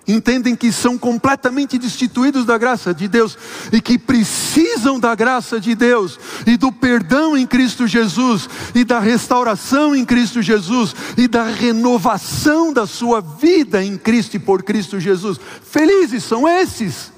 entendem 0.06 0.54
que 0.54 0.70
são 0.70 0.96
completamente 0.96 1.78
destituídos 1.78 2.44
da 2.44 2.56
graça 2.56 2.94
de 2.94 3.08
Deus 3.08 3.36
e 3.72 3.80
que 3.80 3.98
precisam 3.98 5.00
da 5.00 5.14
graça 5.14 5.60
de 5.60 5.74
Deus 5.74 6.18
e 6.46 6.56
do 6.56 6.70
perdão 6.70 7.36
em 7.36 7.46
Cristo 7.46 7.86
Jesus, 7.86 8.48
e 8.74 8.84
da 8.84 9.00
restauração 9.00 9.94
em 9.94 10.04
Cristo 10.04 10.40
Jesus, 10.40 10.94
e 11.16 11.26
da 11.26 11.44
renovação 11.44 12.72
da 12.72 12.86
sua 12.86 13.20
vida 13.20 13.82
em 13.82 13.96
Cristo 13.96 14.36
e 14.36 14.38
por 14.38 14.62
Cristo 14.62 15.00
Jesus. 15.00 15.38
Felizes 15.62 16.24
são 16.24 16.46
esses. 16.46 17.15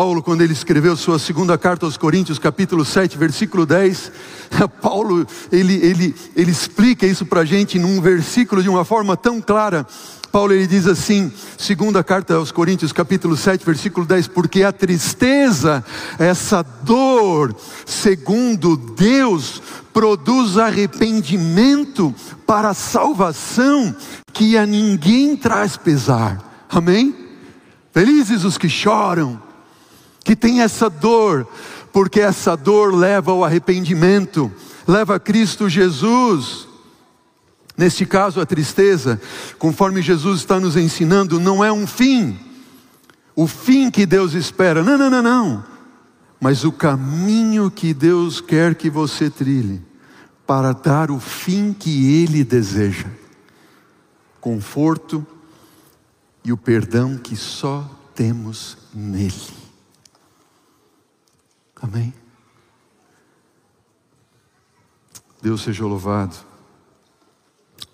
Paulo, 0.00 0.22
quando 0.22 0.42
ele 0.42 0.52
escreveu 0.52 0.94
sua 0.96 1.18
segunda 1.18 1.58
carta 1.58 1.84
aos 1.84 1.96
Coríntios, 1.96 2.38
capítulo 2.38 2.84
7, 2.84 3.18
versículo 3.18 3.66
10, 3.66 4.12
Paulo, 4.80 5.26
ele, 5.50 5.74
ele, 5.84 6.14
ele 6.36 6.52
explica 6.52 7.04
isso 7.04 7.26
para 7.26 7.40
a 7.40 7.44
gente 7.44 7.80
num 7.80 8.00
versículo 8.00 8.62
de 8.62 8.68
uma 8.68 8.84
forma 8.84 9.16
tão 9.16 9.40
clara. 9.40 9.84
Paulo 10.30 10.52
ele 10.52 10.68
diz 10.68 10.86
assim, 10.86 11.32
segunda 11.58 12.04
carta 12.04 12.36
aos 12.36 12.52
Coríntios, 12.52 12.92
capítulo 12.92 13.36
7, 13.36 13.66
versículo 13.66 14.06
10, 14.06 14.28
porque 14.28 14.62
a 14.62 14.70
tristeza, 14.70 15.84
essa 16.16 16.62
dor, 16.62 17.52
segundo 17.84 18.76
Deus, 18.76 19.60
produz 19.92 20.58
arrependimento 20.58 22.14
para 22.46 22.68
a 22.68 22.74
salvação 22.74 23.92
que 24.32 24.56
a 24.56 24.64
ninguém 24.64 25.36
traz 25.36 25.76
pesar. 25.76 26.66
Amém? 26.70 27.12
Felizes 27.92 28.44
os 28.44 28.56
que 28.56 28.68
choram, 28.68 29.47
que 30.28 30.36
tem 30.36 30.60
essa 30.60 30.90
dor, 30.90 31.48
porque 31.90 32.20
essa 32.20 32.54
dor 32.54 32.94
leva 32.94 33.30
ao 33.30 33.42
arrependimento, 33.42 34.52
leva 34.86 35.14
a 35.14 35.18
Cristo 35.18 35.70
Jesus. 35.70 36.68
Neste 37.74 38.04
caso, 38.04 38.38
a 38.38 38.44
tristeza, 38.44 39.18
conforme 39.58 40.02
Jesus 40.02 40.40
está 40.40 40.60
nos 40.60 40.76
ensinando, 40.76 41.40
não 41.40 41.64
é 41.64 41.72
um 41.72 41.86
fim, 41.86 42.38
o 43.34 43.46
fim 43.46 43.90
que 43.90 44.04
Deus 44.04 44.34
espera, 44.34 44.82
não, 44.82 44.98
não, 44.98 45.08
não, 45.08 45.22
não, 45.22 45.64
mas 46.38 46.62
o 46.62 46.72
caminho 46.72 47.70
que 47.70 47.94
Deus 47.94 48.38
quer 48.38 48.74
que 48.74 48.90
você 48.90 49.30
trilhe, 49.30 49.80
para 50.46 50.74
dar 50.74 51.10
o 51.10 51.18
fim 51.18 51.72
que 51.72 52.20
Ele 52.22 52.44
deseja 52.44 53.06
conforto 54.42 55.26
e 56.44 56.52
o 56.52 56.56
perdão 56.58 57.16
que 57.16 57.34
só 57.34 57.90
temos 58.14 58.76
nele. 58.92 59.57
Amém? 61.80 62.12
Deus 65.40 65.62
seja 65.62 65.84
louvado. 65.84 66.36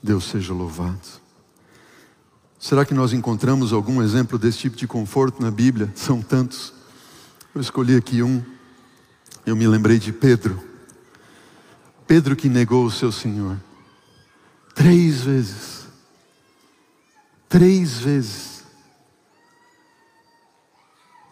Deus 0.03 0.25
seja 0.25 0.53
louvado. 0.53 1.23
Será 2.59 2.85
que 2.85 2.95
nós 2.95 3.13
encontramos 3.13 3.73
algum 3.73 4.03
exemplo 4.03 4.39
desse 4.39 4.59
tipo 4.59 4.77
de 4.77 4.87
conforto 4.87 5.43
na 5.43 5.51
Bíblia? 5.51 5.93
São 5.97 6.23
tantos. 6.23 6.73
Eu 7.55 7.61
escolhi 7.61 7.97
aqui 7.97 8.23
um. 8.23 8.43
Eu 9.45 9.55
me 9.55 9.67
lembrei 9.67 9.99
de 9.99 10.13
Pedro. 10.13 10.63
Pedro 12.07 12.35
que 12.35 12.49
negou 12.49 12.85
o 12.87 12.91
seu 12.91 13.13
Senhor. 13.13 13.59
Três 14.75 15.23
vezes. 15.23 15.87
Três 17.49 17.99
vezes. 17.99 18.54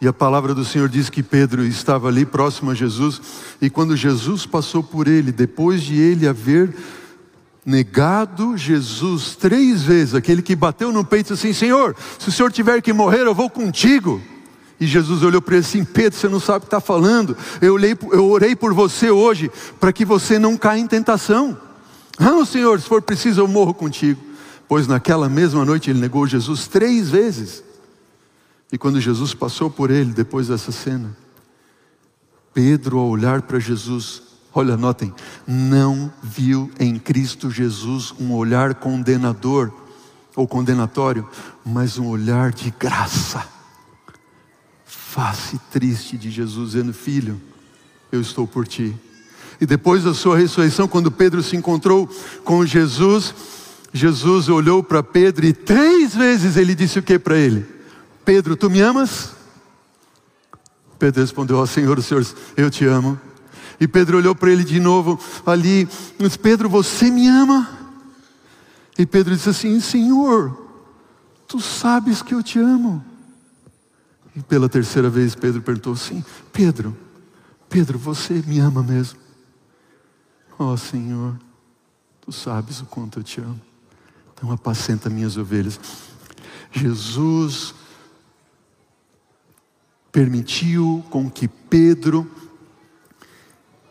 E 0.03 0.09
a 0.09 0.13
palavra 0.13 0.53
do 0.53 0.65
Senhor 0.65 0.89
diz 0.89 1.09
que 1.09 1.23
Pedro 1.23 1.65
estava 1.65 2.09
ali 2.09 2.27
próximo 2.27 2.73
a 2.73 2.75
Jesus, 2.75 3.23
e 3.61 3.71
quando 3.71 3.97
Jesus 3.97 4.45
passou 4.45 4.83
por 4.83 5.07
ele, 5.07 5.31
depois 5.31 5.81
de 5.81 5.95
ele 5.95 6.27
haver 6.27 6.75
negado 7.65 8.57
Jesus 8.57 9.37
três 9.37 9.85
vezes, 9.85 10.17
aquele 10.17 10.43
que 10.43 10.57
bateu 10.57 10.91
no 10.91 11.05
peito 11.05 11.35
assim: 11.35 11.53
Senhor, 11.53 11.95
se 12.19 12.29
o 12.29 12.33
senhor 12.33 12.51
tiver 12.51 12.83
que 12.83 12.93
morrer, 12.93 13.21
eu 13.21 13.33
vou 13.33 13.49
contigo. 13.49 14.21
E 14.81 14.89
Jesus 14.89 15.23
olhou 15.23 15.41
para 15.41 15.55
ele 15.55 15.65
assim: 15.65 15.85
Pedro, 15.85 16.19
você 16.19 16.29
não 16.29 16.41
sabe 16.41 16.59
o 16.59 16.61
que 16.63 16.67
está 16.67 16.81
falando. 16.81 17.37
Eu, 17.61 17.75
olhei, 17.75 17.97
eu 18.11 18.29
orei 18.29 18.57
por 18.57 18.75
você 18.75 19.09
hoje, 19.09 19.53
para 19.79 19.93
que 19.93 20.05
você 20.05 20.37
não 20.37 20.57
caia 20.57 20.81
em 20.81 20.87
tentação. 20.89 21.57
Não, 22.19 22.45
Senhor, 22.45 22.81
se 22.81 22.89
for 22.89 23.03
preciso, 23.03 23.41
eu 23.41 23.47
morro 23.47 23.73
contigo. 23.73 24.21
Pois 24.67 24.89
naquela 24.89 25.29
mesma 25.29 25.65
noite 25.65 25.91
ele 25.91 26.01
negou 26.01 26.27
Jesus 26.27 26.67
três 26.67 27.09
vezes. 27.09 27.63
E 28.73 28.79
quando 28.79 28.99
Jesus 28.99 29.35
passou 29.35 29.71
por 29.71 29.91
ele, 29.91 30.13
depois 30.13 30.49
dessa 30.49 30.73
cena, 30.73 31.15
Pedro, 32.55 32.99
ao 32.99 33.09
olhar 33.09 33.43
para 33.43 33.59
Jesus, 33.59 34.23
olha, 34.55 34.79
notem, 34.79 35.13
não 35.47 36.11
viu 36.23 36.71
em 36.81 36.99
Cristo 36.99 37.51
Jesus 37.51 38.15
um 38.19 38.33
olhar 38.33 38.75
condenador 38.75 39.71
ou 40.35 40.49
condenatório, 40.49 41.29
mas 41.63 41.99
um 41.99 42.09
olhar 42.09 42.51
de 42.51 42.71
graça. 42.71 43.47
Face 44.87 45.61
triste 45.71 46.17
de 46.17 46.31
Jesus, 46.31 46.73
dizendo: 46.73 46.95
Filho, 46.95 47.39
eu 48.11 48.23
estou 48.23 48.47
por 48.47 48.67
ti. 48.67 48.97
E 49.61 49.67
depois 49.67 50.05
da 50.05 50.15
sua 50.15 50.39
ressurreição, 50.39 50.89
quando 50.89 51.11
Pedro 51.11 51.43
se 51.43 51.55
encontrou 51.57 52.09
com 52.43 52.65
Jesus, 52.65 53.35
Jesus 53.93 54.49
olhou 54.49 54.83
para 54.83 55.03
Pedro 55.03 55.45
e 55.45 55.53
três 55.53 56.15
vezes 56.15 56.57
ele 56.57 56.75
disse 56.75 56.99
o 56.99 57.03
que 57.03 57.19
para 57.19 57.37
ele? 57.37 57.82
Pedro, 58.25 58.57
tu 58.57 58.71
me 58.71 58.81
amas? 58.81 59.33
Pedro 60.99 61.21
respondeu 61.21 61.59
ao 61.59 61.67
Senhor, 61.67 61.99
o 61.99 62.03
Senhor, 62.03 62.25
eu 62.57 62.71
te 62.71 62.85
amo. 62.85 63.21
E 63.81 63.89
Pedro 63.89 64.19
olhou 64.19 64.35
para 64.35 64.51
ele 64.51 64.63
de 64.63 64.79
novo 64.79 65.19
ali, 65.45 65.89
disse, 66.19 66.39
Pedro, 66.39 66.69
você 66.69 67.11
me 67.11 67.27
ama? 67.27 67.69
E 68.97 69.05
Pedro 69.05 69.35
disse 69.35 69.49
assim, 69.49 69.81
Senhor, 69.81 70.57
tu 71.49 71.59
sabes 71.59 72.23
que 72.23 72.33
eu 72.33 72.43
te 72.43 72.59
amo. 72.61 73.05
E 74.37 74.41
pela 74.41 74.69
terceira 74.69 75.11
vez 75.11 75.35
Pedro 75.35 75.61
perguntou 75.61 75.95
assim, 75.95 76.25
Pedro, 76.53 76.97
Pedro, 77.69 77.99
você 77.99 78.35
me 78.47 78.61
ama 78.61 78.83
mesmo? 78.83 79.19
Ó 80.59 80.73
oh, 80.73 80.77
Senhor, 80.77 81.37
tu 82.21 82.31
sabes 82.31 82.81
o 82.81 82.85
quanto 82.85 83.19
eu 83.19 83.25
te 83.25 83.41
amo. 83.41 83.61
Então 84.33 84.53
apacenta 84.53 85.11
minhas 85.11 85.37
ovelhas. 85.37 85.81
Jesus 86.71 87.75
permitiu 90.13 91.03
com 91.09 91.29
que 91.31 91.49
Pedro 91.49 92.31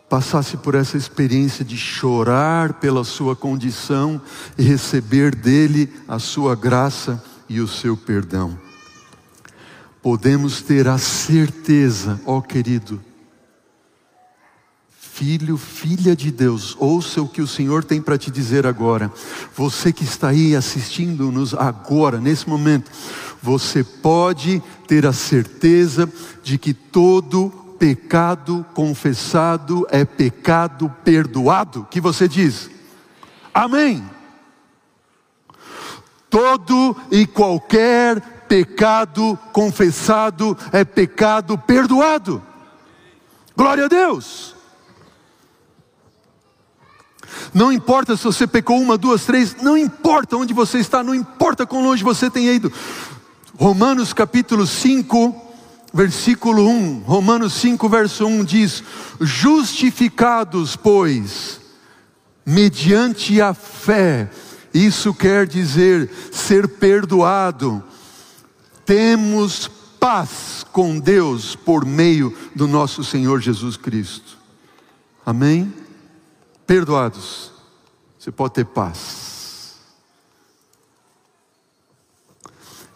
passasse 0.08 0.56
por 0.56 0.74
essa 0.74 0.96
experiência 0.96 1.64
de 1.64 1.76
chorar 1.76 2.74
pela 2.74 3.02
sua 3.02 3.34
condição 3.34 4.20
e 4.56 4.62
receber 4.62 5.34
dele 5.34 5.92
a 6.06 6.18
sua 6.18 6.54
graça 6.54 7.22
e 7.48 7.60
o 7.60 7.66
seu 7.66 7.96
perdão. 7.96 8.56
Podemos 10.00 10.62
ter 10.62 10.86
a 10.86 10.98
certeza, 10.98 12.20
ó 12.24 12.40
querido, 12.40 13.02
filho, 14.90 15.56
filha 15.56 16.16
de 16.16 16.30
Deus, 16.30 16.76
ouça 16.78 17.22
o 17.22 17.28
que 17.28 17.42
o 17.42 17.46
Senhor 17.46 17.84
tem 17.84 18.00
para 18.00 18.18
te 18.18 18.30
dizer 18.30 18.66
agora. 18.66 19.12
Você 19.54 19.92
que 19.92 20.04
está 20.04 20.28
aí 20.28 20.56
assistindo-nos 20.56 21.54
agora, 21.54 22.18
nesse 22.18 22.48
momento, 22.48 22.90
você 23.42 23.82
pode 23.82 24.62
ter 24.86 25.04
a 25.04 25.12
certeza 25.12 26.08
de 26.42 26.56
que 26.56 26.72
todo 26.72 27.50
pecado 27.78 28.64
confessado 28.72 29.84
é 29.90 30.04
pecado 30.04 30.88
perdoado. 31.02 31.86
Que 31.90 32.00
você 32.00 32.28
diz? 32.28 32.70
Amém. 33.52 34.08
Todo 36.30 36.96
e 37.10 37.26
qualquer 37.26 38.20
pecado 38.46 39.36
confessado 39.52 40.56
é 40.72 40.84
pecado 40.84 41.58
perdoado. 41.58 42.40
Glória 43.56 43.86
a 43.86 43.88
Deus. 43.88 44.54
Não 47.52 47.72
importa 47.72 48.16
se 48.16 48.24
você 48.24 48.46
pecou 48.46 48.78
uma, 48.80 48.96
duas, 48.96 49.24
três, 49.24 49.56
não 49.56 49.76
importa 49.76 50.36
onde 50.36 50.54
você 50.54 50.78
está, 50.78 51.02
não 51.02 51.14
importa 51.14 51.66
quão 51.66 51.82
longe 51.82 52.04
você 52.04 52.30
tenha 52.30 52.52
ido. 52.52 52.72
Romanos 53.62 54.12
capítulo 54.12 54.66
5, 54.66 55.40
versículo 55.94 56.66
1. 56.66 57.02
Romanos 57.06 57.52
5, 57.52 57.88
verso 57.88 58.26
1 58.26 58.42
diz: 58.44 58.82
Justificados, 59.20 60.74
pois, 60.74 61.60
mediante 62.44 63.40
a 63.40 63.54
fé, 63.54 64.28
isso 64.74 65.14
quer 65.14 65.46
dizer 65.46 66.10
ser 66.32 66.66
perdoado, 66.66 67.80
temos 68.84 69.70
paz 70.00 70.66
com 70.72 70.98
Deus 70.98 71.54
por 71.54 71.84
meio 71.84 72.36
do 72.56 72.66
nosso 72.66 73.04
Senhor 73.04 73.40
Jesus 73.40 73.76
Cristo. 73.76 74.38
Amém? 75.24 75.72
Perdoados, 76.66 77.52
você 78.18 78.32
pode 78.32 78.54
ter 78.54 78.64
paz. 78.64 79.31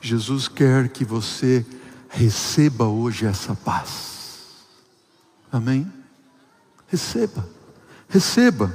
Jesus 0.07 0.47
quer 0.47 0.89
que 0.89 1.05
você 1.05 1.67
receba 2.09 2.85
hoje 2.85 3.27
essa 3.27 3.55
paz. 3.55 4.67
Amém? 5.51 5.91
Receba, 6.87 7.49
receba. 8.09 8.73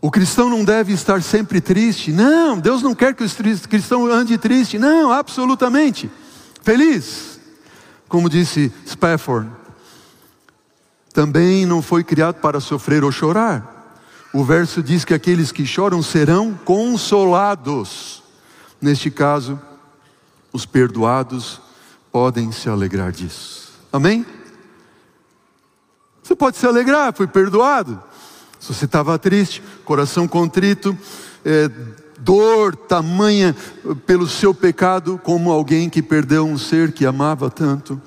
O 0.00 0.10
cristão 0.10 0.50
não 0.50 0.64
deve 0.64 0.92
estar 0.92 1.22
sempre 1.22 1.60
triste. 1.60 2.12
Não, 2.12 2.58
Deus 2.58 2.82
não 2.82 2.94
quer 2.94 3.14
que 3.14 3.24
o 3.24 3.68
cristão 3.68 4.06
ande 4.06 4.36
triste. 4.36 4.78
Não, 4.78 5.10
absolutamente. 5.10 6.10
Feliz, 6.62 7.40
como 8.08 8.28
disse 8.28 8.70
Spafford, 8.86 9.48
também 11.14 11.64
não 11.64 11.80
foi 11.80 12.04
criado 12.04 12.36
para 12.40 12.60
sofrer 12.60 13.04
ou 13.04 13.12
chorar. 13.12 13.96
O 14.34 14.44
verso 14.44 14.82
diz 14.82 15.04
que 15.04 15.14
aqueles 15.14 15.50
que 15.52 15.64
choram 15.64 16.02
serão 16.02 16.52
consolados. 16.64 18.21
Neste 18.82 19.12
caso, 19.12 19.60
os 20.52 20.66
perdoados 20.66 21.60
podem 22.10 22.50
se 22.50 22.68
alegrar 22.68 23.12
disso. 23.12 23.72
Amém? 23.92 24.26
Você 26.20 26.34
pode 26.34 26.56
se 26.56 26.66
alegrar, 26.66 27.14
foi 27.14 27.28
perdoado. 27.28 28.02
Se 28.58 28.74
você 28.74 28.84
estava 28.84 29.16
triste, 29.20 29.62
coração 29.84 30.26
contrito, 30.26 30.98
é, 31.44 31.70
dor 32.18 32.74
tamanha 32.74 33.54
pelo 34.04 34.26
seu 34.26 34.52
pecado, 34.52 35.20
como 35.22 35.52
alguém 35.52 35.88
que 35.88 36.02
perdeu 36.02 36.44
um 36.44 36.58
ser 36.58 36.92
que 36.92 37.06
amava 37.06 37.48
tanto, 37.48 38.02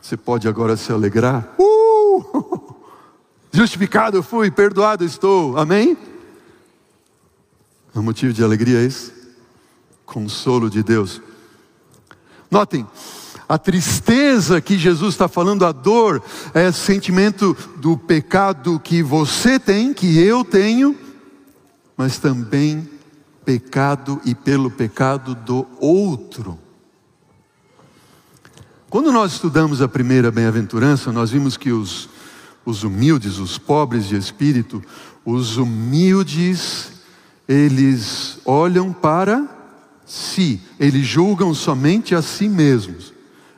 você 0.00 0.16
pode 0.16 0.46
agora 0.46 0.76
se 0.76 0.92
alegrar. 0.92 1.54
Uh! 1.58 2.74
Justificado 3.50 4.22
fui, 4.22 4.50
perdoado 4.50 5.04
estou. 5.04 5.56
Amém? 5.56 5.96
É 7.94 7.98
um 7.98 8.02
motivo 8.02 8.32
de 8.32 8.44
alegria 8.44 8.78
é 8.78 8.84
esse? 8.84 9.17
Consolo 10.08 10.70
de 10.70 10.82
Deus. 10.82 11.20
Notem, 12.50 12.86
a 13.46 13.58
tristeza 13.58 14.58
que 14.58 14.78
Jesus 14.78 15.12
está 15.14 15.28
falando, 15.28 15.66
a 15.66 15.72
dor, 15.72 16.22
é 16.54 16.72
sentimento 16.72 17.54
do 17.76 17.94
pecado 17.94 18.80
que 18.80 19.02
você 19.02 19.60
tem, 19.60 19.92
que 19.92 20.18
eu 20.18 20.42
tenho, 20.42 20.96
mas 21.94 22.18
também 22.18 22.88
pecado 23.44 24.18
e 24.24 24.34
pelo 24.34 24.70
pecado 24.70 25.34
do 25.34 25.66
outro. 25.78 26.58
Quando 28.88 29.12
nós 29.12 29.32
estudamos 29.32 29.82
a 29.82 29.88
primeira 29.88 30.30
bem-aventurança, 30.30 31.12
nós 31.12 31.30
vimos 31.30 31.58
que 31.58 31.70
os, 31.70 32.08
os 32.64 32.82
humildes, 32.82 33.36
os 33.36 33.58
pobres 33.58 34.06
de 34.06 34.16
espírito, 34.16 34.82
os 35.22 35.58
humildes, 35.58 36.92
eles 37.46 38.38
olham 38.46 38.90
para 38.90 39.57
si, 40.08 40.60
eles 40.80 41.06
julgam 41.06 41.52
somente 41.52 42.14
a 42.14 42.22
si 42.22 42.48
mesmos. 42.48 43.12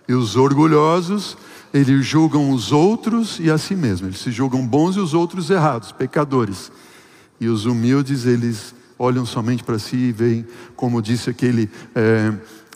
E 0.09 0.13
os 0.13 0.35
orgulhosos, 0.35 1.39
eles 1.73 2.05
julgam 2.05 2.51
os 2.51 2.73
outros 2.73 3.39
e 3.39 3.49
a 3.49 3.57
si 3.57 3.77
mesmos. 3.77 4.09
Eles 4.09 4.21
se 4.21 4.33
julgam 4.33 4.67
bons 4.67 4.97
e 4.97 4.99
os 4.99 5.15
outros 5.15 5.49
errados, 5.49 5.93
pecadores. 5.93 6.73
E 7.41 7.47
os 7.49 7.65
humildes, 7.65 8.27
eles 8.27 8.75
olham 8.99 9.25
somente 9.25 9.63
para 9.63 9.79
si 9.79 9.97
e 9.97 10.13
veem, 10.13 10.45
como 10.75 11.01
disse 11.01 11.31
aquele 11.31 11.71
é, 11.95 12.33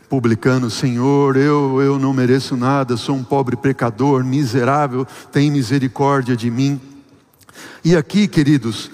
publicano: 0.08 0.70
Senhor, 0.70 1.36
eu, 1.36 1.82
eu 1.82 1.98
não 1.98 2.14
mereço 2.14 2.56
nada, 2.56 2.96
sou 2.96 3.16
um 3.16 3.24
pobre 3.24 3.56
pecador, 3.56 4.24
miserável, 4.24 5.04
tem 5.32 5.50
misericórdia 5.50 6.36
de 6.36 6.50
mim. 6.50 6.80
E 7.84 7.96
aqui, 7.96 8.28
queridos, 8.28 8.90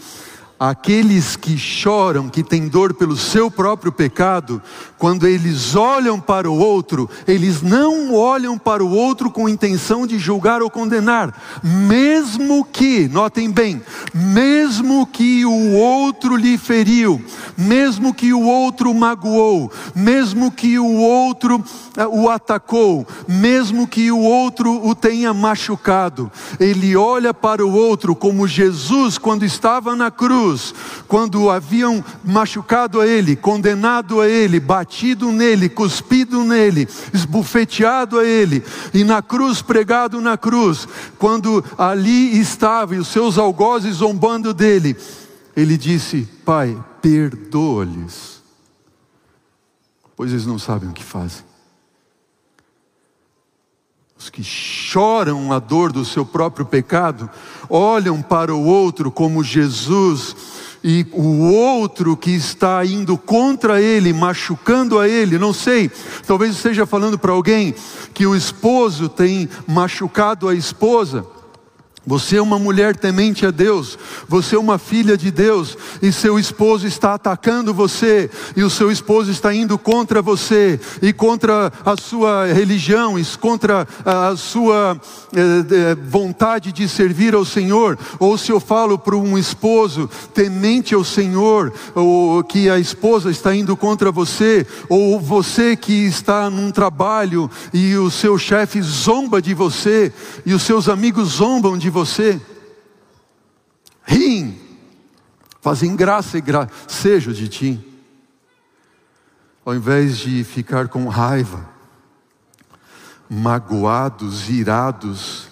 Aqueles 0.61 1.37
que 1.37 1.57
choram, 1.57 2.29
que 2.29 2.43
têm 2.43 2.69
dor 2.69 2.93
pelo 2.93 3.17
seu 3.17 3.51
próprio 3.51 3.91
pecado, 3.91 4.61
quando 4.99 5.27
eles 5.27 5.75
olham 5.75 6.21
para 6.21 6.51
o 6.51 6.59
outro, 6.59 7.09
eles 7.27 7.63
não 7.63 8.13
olham 8.15 8.59
para 8.59 8.85
o 8.85 8.91
outro 8.91 9.31
com 9.31 9.49
intenção 9.49 10.07
de 10.07 10.19
julgar 10.19 10.61
ou 10.61 10.69
condenar, 10.69 11.35
mesmo 11.65 12.63
que, 12.63 13.09
notem 13.09 13.51
bem, 13.51 13.81
mesmo 14.13 15.07
que 15.07 15.47
o 15.47 15.73
outro 15.73 16.37
lhe 16.37 16.59
feriu, 16.59 17.25
mesmo 17.57 18.13
que 18.13 18.35
o 18.35 18.43
outro 18.43 18.93
magoou, 18.93 19.73
mesmo 19.95 20.53
que 20.53 20.79
o 20.79 20.97
outro 20.97 21.65
eh, 21.97 22.07
o 22.07 22.29
atacou, 22.29 23.07
mesmo 23.27 23.87
que 23.87 24.13
o 24.13 24.21
outro 24.21 24.87
o 24.87 24.95
tenha 24.95 25.33
machucado, 25.33 26.31
ele 26.61 26.95
olha 26.95 27.33
para 27.33 27.65
o 27.65 27.73
outro 27.73 28.15
como 28.15 28.47
Jesus, 28.47 29.17
quando 29.17 29.47
estava 29.47 29.97
na 29.97 30.11
cruz, 30.11 30.50
quando 31.07 31.51
haviam 31.51 32.05
machucado 32.25 33.01
a 33.01 33.07
ele, 33.07 33.37
condenado 33.37 34.21
a 34.21 34.29
ele, 34.29 34.59
batido 34.59 35.31
nele, 35.31 35.69
cuspido 35.69 36.45
nele, 36.45 36.89
esbufeteado 37.13 38.19
a 38.19 38.25
ele, 38.25 38.65
e 38.95 39.05
na 39.05 39.21
cruz, 39.21 39.61
pregado 39.63 40.21
na 40.21 40.37
cruz, 40.37 40.87
quando 41.19 41.65
ali 41.77 42.39
estava 42.39 42.95
e 42.95 42.99
os 42.99 43.09
seus 43.09 43.39
algozes 43.39 43.97
zombando 43.97 44.55
dele, 44.55 44.97
ele 45.57 45.77
disse: 45.77 46.29
Pai, 46.45 46.77
perdoa-lhes, 47.03 48.43
pois 50.17 50.31
eles 50.33 50.47
não 50.47 50.59
sabem 50.59 50.89
o 50.89 50.93
que 50.93 51.05
fazem. 51.05 51.50
Os 54.21 54.29
que 54.29 54.45
choram 54.45 55.51
a 55.51 55.59
dor 55.59 55.91
do 55.91 56.05
seu 56.05 56.27
próprio 56.27 56.67
pecado, 56.67 57.31
olham 57.71 58.21
para 58.21 58.55
o 58.55 58.67
outro 58.67 59.11
como 59.11 59.43
Jesus, 59.43 60.37
e 60.85 61.07
o 61.13 61.51
outro 61.51 62.15
que 62.15 62.31
está 62.31 62.85
indo 62.85 63.17
contra 63.17 63.81
ele, 63.81 64.13
machucando 64.13 64.99
a 64.99 65.09
ele, 65.09 65.39
não 65.39 65.55
sei, 65.55 65.91
talvez 66.27 66.55
esteja 66.55 66.85
falando 66.85 67.19
para 67.19 67.33
alguém 67.33 67.75
que 68.13 68.27
o 68.27 68.37
esposo 68.37 69.09
tem 69.09 69.49
machucado 69.67 70.51
a 70.51 70.55
esposa. 70.55 71.25
Você 72.07 72.37
é 72.37 72.43
uma 72.43 72.59
mulher 72.59 72.97
temente 72.97 73.45
a 73.45 73.51
Deus, 73.51 73.99
você 74.27 74.57
é 74.57 74.59
uma 74.59 74.79
filha 74.79 75.19
de 75.19 75.31
Deus, 75.31 75.77
e 76.01 76.11
seu 76.11 76.39
esposo 76.39 76.87
está 76.87 77.13
atacando 77.13 77.75
você, 77.75 78.31
e 78.57 78.63
o 78.63 78.71
seu 78.71 78.91
esposo 78.91 79.31
está 79.31 79.55
indo 79.55 79.77
contra 79.77 80.23
você, 80.23 80.81
e 81.03 81.13
contra 81.13 81.71
a 81.85 81.97
sua 81.99 82.47
religião, 82.47 83.19
e 83.19 83.25
contra 83.37 83.87
a 84.03 84.35
sua 84.35 84.99
eh, 85.35 85.95
vontade 86.09 86.73
de 86.73 86.89
servir 86.89 87.35
ao 87.35 87.45
Senhor. 87.45 87.99
Ou 88.19 88.39
se 88.39 88.51
eu 88.51 88.61
falo 88.61 88.99
para 88.99 89.15
um 89.15 89.37
esposo 89.37 90.09
temente 90.33 90.95
ao 90.95 91.05
Senhor, 91.05 91.71
ou 91.95 92.43
que 92.43 92.71
a 92.71 92.79
esposa 92.79 93.31
está 93.31 93.55
indo 93.55 93.77
contra 93.77 94.11
você, 94.11 94.67
ou 94.89 95.21
você 95.21 95.77
que 95.77 96.07
está 96.07 96.49
num 96.49 96.71
trabalho 96.71 97.51
e 97.75 97.95
o 97.97 98.11
seu 98.11 98.39
chefe 98.39 98.81
zomba 98.81 99.43
de 99.43 99.53
você, 99.53 100.11
e 100.47 100.55
os 100.55 100.63
seus 100.63 100.89
amigos 100.89 101.29
zombam 101.33 101.77
de 101.77 101.90
você, 101.91 102.41
riem, 104.05 104.59
fazem 105.61 105.95
graça 105.95 106.39
e 106.39 106.41
gracejo 106.41 107.33
de 107.33 107.49
ti, 107.49 108.03
ao 109.65 109.75
invés 109.75 110.19
de 110.19 110.43
ficar 110.45 110.89
com 110.89 111.09
raiva, 111.09 111.69
magoados, 113.29 114.49
irados 114.49 115.49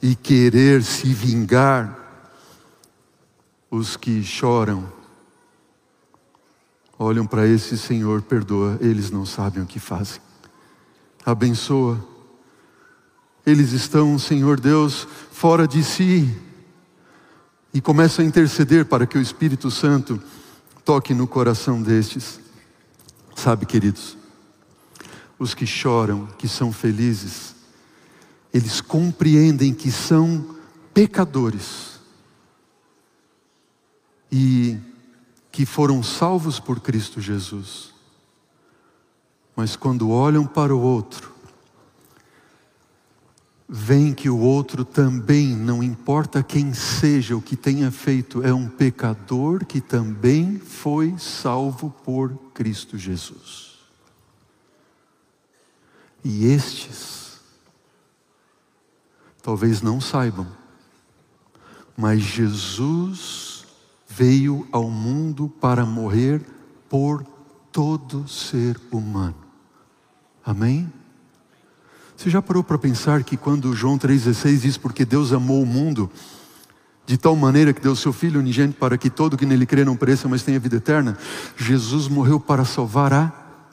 e 0.00 0.14
querer 0.14 0.82
se 0.82 1.12
vingar, 1.12 1.98
os 3.70 3.96
que 3.96 4.22
choram, 4.22 4.90
olham 6.98 7.26
para 7.26 7.46
esse 7.46 7.78
Senhor, 7.78 8.22
perdoa, 8.22 8.76
eles 8.80 9.10
não 9.10 9.24
sabem 9.24 9.62
o 9.62 9.66
que 9.66 9.78
fazem. 9.78 10.20
Abençoa. 11.24 12.09
Eles 13.44 13.72
estão, 13.72 14.18
Senhor 14.18 14.60
Deus, 14.60 15.06
fora 15.30 15.66
de 15.66 15.82
si 15.82 16.36
e 17.72 17.80
começa 17.80 18.22
a 18.22 18.24
interceder 18.24 18.84
para 18.84 19.06
que 19.06 19.16
o 19.16 19.20
Espírito 19.20 19.70
Santo 19.70 20.20
toque 20.84 21.14
no 21.14 21.26
coração 21.26 21.80
destes. 21.82 22.40
Sabe, 23.34 23.64
queridos, 23.64 24.16
os 25.38 25.54
que 25.54 25.66
choram, 25.66 26.26
que 26.38 26.48
são 26.48 26.72
felizes, 26.72 27.54
eles 28.52 28.80
compreendem 28.80 29.72
que 29.72 29.90
são 29.90 30.56
pecadores 30.92 32.00
e 34.30 34.76
que 35.50 35.64
foram 35.64 36.02
salvos 36.02 36.60
por 36.60 36.80
Cristo 36.80 37.20
Jesus. 37.20 37.94
Mas 39.56 39.76
quando 39.76 40.10
olham 40.10 40.46
para 40.46 40.74
o 40.74 40.80
outro, 40.80 41.32
veem 43.72 44.12
que 44.12 44.28
o 44.28 44.36
outro 44.36 44.84
também, 44.84 45.54
não 45.54 45.80
importa 45.80 46.42
quem 46.42 46.74
seja, 46.74 47.36
o 47.36 47.40
que 47.40 47.54
tenha 47.54 47.92
feito, 47.92 48.42
é 48.42 48.52
um 48.52 48.68
pecador 48.68 49.64
que 49.64 49.80
também 49.80 50.58
foi 50.58 51.14
salvo 51.16 51.88
por 52.04 52.36
Cristo 52.52 52.98
Jesus. 52.98 53.78
E 56.24 56.46
estes, 56.46 57.38
talvez 59.40 59.80
não 59.80 60.00
saibam, 60.00 60.48
mas 61.96 62.22
Jesus 62.22 63.64
veio 64.08 64.66
ao 64.72 64.90
mundo 64.90 65.48
para 65.48 65.86
morrer 65.86 66.44
por 66.88 67.22
todo 67.70 68.26
ser 68.26 68.80
humano. 68.90 69.38
Amém? 70.44 70.92
Você 72.20 72.28
já 72.28 72.42
parou 72.42 72.62
para 72.62 72.76
pensar 72.76 73.24
que 73.24 73.34
quando 73.34 73.74
João 73.74 73.96
3,16 73.96 74.60
diz 74.60 74.76
porque 74.76 75.06
Deus 75.06 75.32
amou 75.32 75.62
o 75.62 75.64
mundo 75.64 76.10
de 77.06 77.16
tal 77.16 77.34
maneira 77.34 77.72
que 77.72 77.80
deu 77.80 77.96
seu 77.96 78.12
Filho 78.12 78.40
unigênito 78.40 78.78
para 78.78 78.98
que 78.98 79.08
todo 79.08 79.38
que 79.38 79.46
nele 79.46 79.64
crê 79.64 79.86
não 79.86 79.96
pereça, 79.96 80.28
mas 80.28 80.42
tenha 80.42 80.60
vida 80.60 80.76
eterna, 80.76 81.16
Jesus 81.56 82.08
morreu 82.08 82.38
para 82.38 82.62
salvar 82.66 83.14
a 83.14 83.32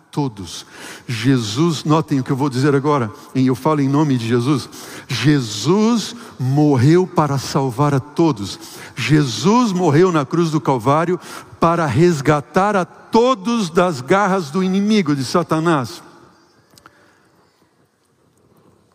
todos. 0.10 0.66
Jesus, 1.06 1.84
notem 1.84 2.22
o 2.22 2.24
que 2.24 2.32
eu 2.32 2.38
vou 2.38 2.50
dizer 2.50 2.74
agora, 2.74 3.12
eu 3.36 3.54
falo 3.54 3.82
em 3.82 3.90
nome 3.90 4.18
de 4.18 4.26
Jesus. 4.26 4.70
Jesus 5.10 6.16
morreu 6.40 7.06
para 7.06 7.38
salvar 7.38 7.94
a 7.94 8.00
todos. 8.00 8.58
Jesus 8.96 9.74
morreu 9.74 10.10
na 10.10 10.26
cruz 10.26 10.52
do 10.52 10.62
Calvário 10.62 11.20
para 11.60 11.86
resgatar 11.86 12.78
a 12.78 12.86
todos 12.86 13.70
das 13.70 14.00
garras 14.00 14.50
do 14.50 14.64
inimigo 14.64 15.14
de 15.14 15.26
Satanás. 15.26 16.07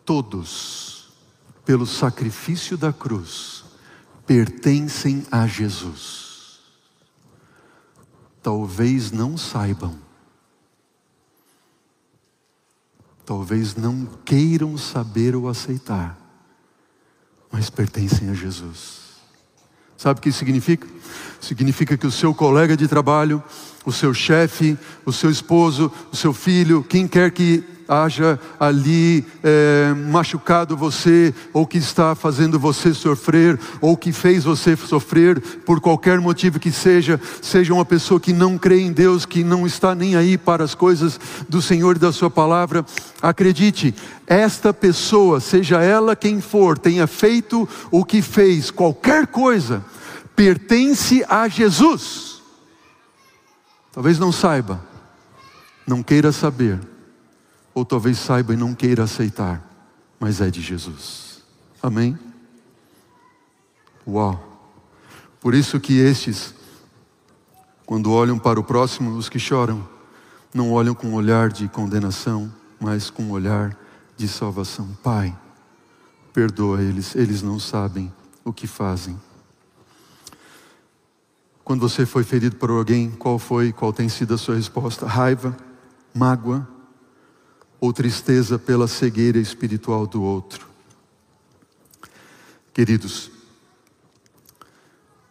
Todos, 0.05 1.09
pelo 1.65 1.85
sacrifício 1.85 2.77
da 2.77 2.91
cruz, 2.91 3.63
pertencem 4.25 5.25
a 5.31 5.47
Jesus. 5.47 6.59
Talvez 8.41 9.11
não 9.11 9.37
saibam, 9.37 9.97
talvez 13.25 13.75
não 13.75 14.05
queiram 14.25 14.77
saber 14.77 15.35
ou 15.35 15.47
aceitar, 15.47 16.17
mas 17.49 17.69
pertencem 17.69 18.29
a 18.29 18.33
Jesus. 18.33 19.03
Sabe 19.95 20.19
o 20.19 20.21
que 20.21 20.29
isso 20.29 20.39
significa? 20.39 20.85
Significa 21.39 21.97
que 21.97 22.05
o 22.05 22.11
seu 22.11 22.35
colega 22.35 22.75
de 22.75 22.89
trabalho, 22.89 23.41
o 23.85 23.91
seu 23.91 24.13
chefe, 24.13 24.77
o 25.05 25.11
seu 25.11 25.29
esposo, 25.29 25.91
o 26.11 26.15
seu 26.15 26.33
filho, 26.33 26.85
quem 26.87 27.07
quer 27.07 27.31
que 27.31 27.63
haja 27.87 28.39
ali 28.59 29.25
é, 29.43 29.93
machucado 29.93 30.75
você, 30.75 31.33
ou 31.51 31.67
que 31.67 31.77
está 31.77 32.15
fazendo 32.15 32.59
você 32.59 32.93
sofrer, 32.93 33.59
ou 33.81 33.95
que 33.97 34.11
fez 34.11 34.43
você 34.43 34.75
sofrer, 34.75 35.39
por 35.65 35.79
qualquer 35.79 36.19
motivo 36.19 36.59
que 36.59 36.71
seja, 36.71 37.19
seja 37.41 37.73
uma 37.73 37.85
pessoa 37.85 38.19
que 38.19 38.33
não 38.33 38.57
crê 38.57 38.81
em 38.81 38.91
Deus, 38.91 39.25
que 39.25 39.43
não 39.43 39.65
está 39.65 39.93
nem 39.93 40.15
aí 40.15 40.37
para 40.37 40.63
as 40.63 40.75
coisas 40.75 41.19
do 41.47 41.61
Senhor 41.61 41.95
e 41.95 41.99
da 41.99 42.11
Sua 42.11 42.29
palavra, 42.29 42.85
acredite, 43.21 43.93
esta 44.25 44.73
pessoa, 44.73 45.39
seja 45.39 45.81
ela 45.81 46.15
quem 46.15 46.41
for, 46.41 46.77
tenha 46.77 47.07
feito 47.07 47.67
o 47.91 48.03
que 48.03 48.21
fez, 48.21 48.71
qualquer 48.71 49.27
coisa, 49.27 49.83
pertence 50.35 51.23
a 51.29 51.47
Jesus. 51.47 52.32
Talvez 53.93 54.17
não 54.17 54.31
saiba, 54.31 54.83
não 55.85 56.01
queira 56.01 56.31
saber, 56.31 56.81
ou 57.75 57.85
talvez 57.85 58.17
saiba 58.17 58.51
e 58.55 58.57
não 58.57 58.73
queira 58.73 59.03
aceitar, 59.03 59.63
mas 60.19 60.41
é 60.41 60.49
de 60.49 60.61
Jesus. 60.61 61.43
Amém? 61.81 62.17
Uau! 64.07 64.49
Por 65.39 65.53
isso 65.53 65.79
que 65.79 65.99
estes, 65.99 66.55
quando 67.85 68.11
olham 68.11 68.39
para 68.39 68.59
o 68.59 68.63
próximo, 68.63 69.15
os 69.15 69.29
que 69.29 69.37
choram, 69.37 69.87
não 70.51 70.71
olham 70.71 70.95
com 70.95 71.09
um 71.09 71.13
olhar 71.13 71.49
de 71.49 71.67
condenação, 71.67 72.51
mas 72.79 73.11
com 73.11 73.23
um 73.23 73.31
olhar 73.31 73.77
de 74.17 74.27
salvação. 74.27 74.89
Pai, 75.03 75.37
perdoa 76.33 76.81
eles, 76.81 77.15
eles 77.15 77.43
não 77.43 77.59
sabem 77.59 78.11
o 78.43 78.51
que 78.51 78.65
fazem. 78.65 79.19
Quando 81.63 81.79
você 81.79 82.05
foi 82.05 82.23
ferido 82.23 82.57
por 82.57 82.69
alguém, 82.69 83.09
qual 83.11 83.39
foi, 83.39 83.71
qual 83.71 83.93
tem 83.93 84.09
sido 84.09 84.33
a 84.33 84.37
sua 84.37 84.55
resposta? 84.55 85.05
Raiva, 85.05 85.55
mágoa 86.13 86.67
ou 87.79 87.93
tristeza 87.93 88.59
pela 88.59 88.87
cegueira 88.87 89.39
espiritual 89.39 90.05
do 90.05 90.21
outro? 90.21 90.67
Queridos, 92.73 93.31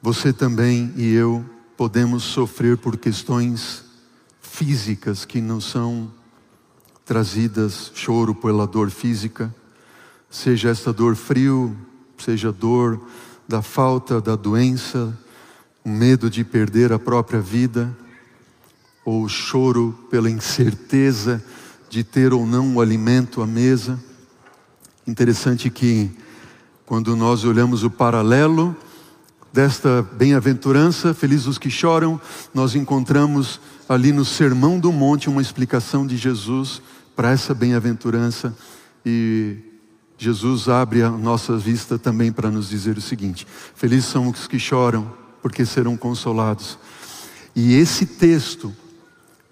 você 0.01 0.33
também 0.33 0.92
e 0.97 1.12
eu 1.12 1.45
podemos 1.77 2.23
sofrer 2.23 2.79
por 2.79 2.97
questões 2.97 3.85
físicas 4.40 5.25
que 5.25 5.40
não 5.40 5.61
são 5.61 6.11
trazidas, 7.05 7.90
choro 7.95 8.35
pela 8.35 8.66
dor 8.66 8.90
física, 8.90 9.55
seja 10.31 10.71
esta 10.71 10.92
dor 10.92 11.14
frio, 11.14 11.77
seja 12.16 12.53
dor 12.53 13.01
da 13.47 13.61
falta 13.61 14.21
da 14.21 14.37
doença, 14.37 15.18
o 15.85 15.88
medo 15.88 16.31
de 16.31 16.45
perder 16.45 16.92
a 16.92 16.99
própria 16.99 17.40
vida, 17.40 17.97
ou 19.05 19.25
o 19.25 19.29
choro 19.29 19.99
pela 20.11 20.31
incerteza 20.31 21.42
de 21.90 22.05
ter 22.05 22.33
ou 22.33 22.47
não 22.47 22.77
o 22.77 22.81
alimento 22.81 23.42
à 23.42 23.47
mesa. 23.47 23.99
Interessante 25.07 25.68
que, 25.68 26.11
quando 26.87 27.16
nós 27.16 27.45
olhamos 27.45 27.83
o 27.85 27.90
paralelo 27.90 28.75
desta 29.53 30.03
bem-aventurança, 30.03 31.12
felizes 31.12 31.47
os 31.47 31.59
que 31.59 31.68
choram, 31.68 32.21
nós 32.55 32.75
encontramos 32.75 33.61
ali 33.88 34.12
no 34.12 34.25
Sermão 34.25 34.79
do 34.79 34.90
Monte 34.90 35.29
uma 35.29 35.42
explicação 35.42 36.07
de 36.07 36.16
Jesus 36.16 36.81
para 37.14 37.31
essa 37.31 37.53
bem-aventurança 37.53 38.57
e 39.05 39.57
Jesus 40.16 40.68
abre 40.68 41.03
a 41.03 41.11
nossa 41.11 41.57
vista 41.57 41.99
também 41.99 42.33
para 42.33 42.51
nos 42.51 42.68
dizer 42.68 42.97
o 42.97 43.01
seguinte: 43.01 43.47
Felizes 43.75 44.07
são 44.07 44.29
os 44.29 44.47
que 44.47 44.59
choram, 44.59 45.12
porque 45.43 45.67
serão 45.67 45.97
consolados. 45.97 46.79
E 47.55 47.75
esse 47.75 48.07
texto 48.07 48.73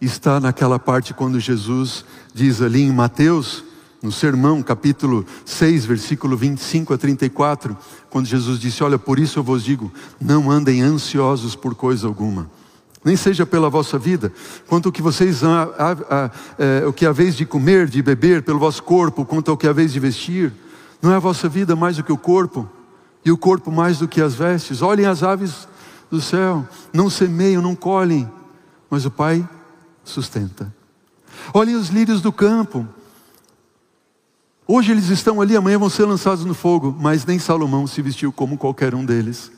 está 0.00 0.40
naquela 0.40 0.78
parte 0.78 1.12
quando 1.12 1.38
Jesus 1.38 2.04
diz 2.32 2.62
ali 2.62 2.82
em 2.82 2.92
Mateus, 2.92 3.64
no 4.02 4.10
sermão, 4.10 4.62
capítulo 4.62 5.26
6, 5.44 5.84
versículo 5.84 6.34
25 6.36 6.94
a 6.94 6.98
34, 6.98 7.76
quando 8.08 8.26
Jesus 8.26 8.58
disse: 8.58 8.82
Olha, 8.82 8.98
por 8.98 9.18
isso 9.18 9.38
eu 9.38 9.42
vos 9.42 9.62
digo, 9.62 9.92
não 10.18 10.50
andem 10.50 10.80
ansiosos 10.80 11.54
por 11.54 11.74
coisa 11.74 12.06
alguma, 12.06 12.50
nem 13.04 13.14
seja 13.14 13.44
pela 13.44 13.68
vossa 13.68 13.98
vida, 13.98 14.32
quanto 14.66 14.88
o 14.88 14.92
que 14.92 15.02
vocês 15.02 15.44
a, 15.44 15.62
a, 15.62 15.92
a, 15.92 16.30
é, 16.58 16.86
o 16.86 16.92
que 16.94 17.04
de 17.32 17.44
comer, 17.44 17.88
de 17.88 18.00
beber, 18.00 18.42
pelo 18.42 18.58
vosso 18.58 18.82
corpo, 18.82 19.26
quanto 19.26 19.50
ao 19.50 19.56
que 19.56 19.66
haveis 19.66 19.92
de 19.92 20.00
vestir, 20.00 20.50
não 21.02 21.12
é 21.12 21.16
a 21.16 21.20
vossa 21.20 21.46
vida 21.46 21.76
mais 21.76 21.98
do 21.98 22.02
que 22.02 22.12
o 22.12 22.16
corpo, 22.16 22.66
e 23.22 23.30
o 23.30 23.36
corpo 23.36 23.70
mais 23.70 23.98
do 23.98 24.08
que 24.08 24.20
as 24.20 24.34
vestes. 24.34 24.80
Olhem 24.80 25.04
as 25.04 25.22
aves 25.22 25.68
do 26.10 26.20
céu, 26.20 26.66
não 26.92 27.08
semeiam, 27.08 27.62
não 27.62 27.76
colhem, 27.76 28.30
mas 28.90 29.06
o 29.06 29.10
Pai 29.10 29.48
sustenta. 30.04 30.74
Olhem 31.54 31.76
os 31.76 31.88
lírios 31.88 32.20
do 32.20 32.32
campo. 32.32 32.86
Hoje 34.66 34.92
eles 34.92 35.08
estão 35.08 35.40
ali, 35.40 35.56
amanhã 35.56 35.78
vão 35.78 35.88
ser 35.88 36.04
lançados 36.04 36.44
no 36.44 36.54
fogo, 36.54 36.96
mas 36.98 37.24
nem 37.24 37.38
Salomão 37.38 37.86
se 37.86 38.02
vestiu 38.02 38.32
como 38.32 38.58
qualquer 38.58 38.94
um 38.94 39.04
deles. 39.04 39.50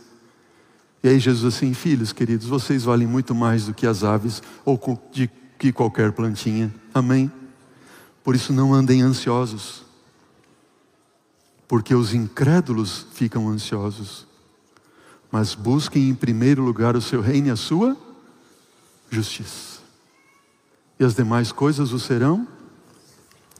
E 1.02 1.08
aí 1.08 1.18
Jesus 1.18 1.54
assim, 1.54 1.74
filhos 1.74 2.12
queridos, 2.12 2.46
vocês 2.46 2.84
valem 2.84 3.06
muito 3.06 3.34
mais 3.34 3.66
do 3.66 3.74
que 3.74 3.86
as 3.86 4.04
aves 4.04 4.42
ou 4.64 4.80
de 5.10 5.28
que 5.58 5.72
qualquer 5.72 6.12
plantinha. 6.12 6.72
Amém? 6.94 7.30
Por 8.22 8.34
isso 8.34 8.52
não 8.52 8.72
andem 8.72 9.02
ansiosos. 9.02 9.84
Porque 11.66 11.94
os 11.94 12.14
incrédulos 12.14 13.06
ficam 13.12 13.48
ansiosos 13.48 14.26
mas 15.32 15.54
busquem 15.54 16.10
em 16.10 16.14
primeiro 16.14 16.62
lugar 16.62 16.94
o 16.94 17.00
seu 17.00 17.22
reino 17.22 17.48
e 17.48 17.50
a 17.50 17.56
sua 17.56 17.96
justiça. 19.10 19.80
E 21.00 21.04
as 21.04 21.14
demais 21.14 21.50
coisas 21.50 21.90
o 21.90 21.98
serão 21.98 22.46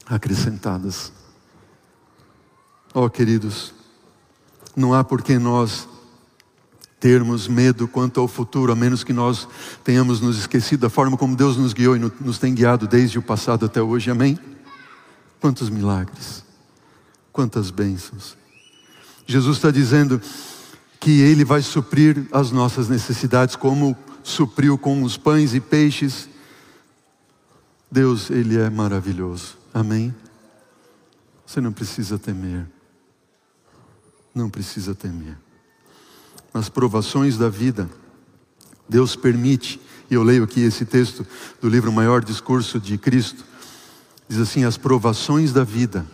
acrescentadas. 0.05 1.11
Ó 2.93 3.05
oh, 3.05 3.09
queridos, 3.09 3.73
não 4.75 4.93
há 4.93 5.03
por 5.03 5.23
que 5.23 5.39
nós 5.39 5.87
termos 6.99 7.47
medo 7.47 7.87
quanto 7.87 8.19
ao 8.19 8.27
futuro, 8.27 8.71
a 8.71 8.75
menos 8.75 9.03
que 9.03 9.11
nós 9.11 9.47
tenhamos 9.83 10.21
nos 10.21 10.37
esquecido 10.37 10.81
da 10.81 10.89
forma 10.91 11.17
como 11.17 11.35
Deus 11.35 11.57
nos 11.57 11.73
guiou 11.73 11.97
e 11.97 11.99
nos 11.99 12.37
tem 12.37 12.53
guiado 12.53 12.87
desde 12.87 13.17
o 13.17 13.21
passado 13.21 13.65
até 13.65 13.81
hoje. 13.81 14.11
Amém? 14.11 14.37
Quantos 15.41 15.71
milagres, 15.71 16.45
quantas 17.31 17.71
bênçãos. 17.71 18.37
Jesus 19.25 19.57
está 19.57 19.71
dizendo: 19.71 20.21
que 21.03 21.19
Ele 21.19 21.43
vai 21.43 21.61
suprir 21.61 22.25
as 22.31 22.49
nossas 22.49 22.87
necessidades, 22.87 23.57
como 23.57 23.93
supriu 24.23 24.77
com 24.77 25.03
os 25.03 25.17
pães 25.17 25.53
e 25.53 25.59
peixes. 25.59 26.29
Deus, 27.91 28.29
Ele 28.29 28.57
é 28.57 28.69
maravilhoso. 28.69 29.57
Amém? 29.73 30.15
Você 31.45 31.59
não 31.59 31.73
precisa 31.73 32.17
temer. 32.17 32.65
Não 34.33 34.49
precisa 34.49 34.95
temer. 34.95 35.37
Nas 36.53 36.69
provações 36.69 37.37
da 37.37 37.49
vida, 37.49 37.89
Deus 38.87 39.13
permite, 39.13 39.81
e 40.09 40.13
eu 40.13 40.23
leio 40.23 40.45
aqui 40.45 40.61
esse 40.61 40.85
texto 40.85 41.27
do 41.59 41.67
livro 41.67 41.91
Maior 41.91 42.23
Discurso 42.23 42.79
de 42.79 42.97
Cristo, 42.97 43.43
diz 44.29 44.39
assim: 44.39 44.63
as 44.63 44.77
provações 44.77 45.51
da 45.51 45.65
vida, 45.65 46.07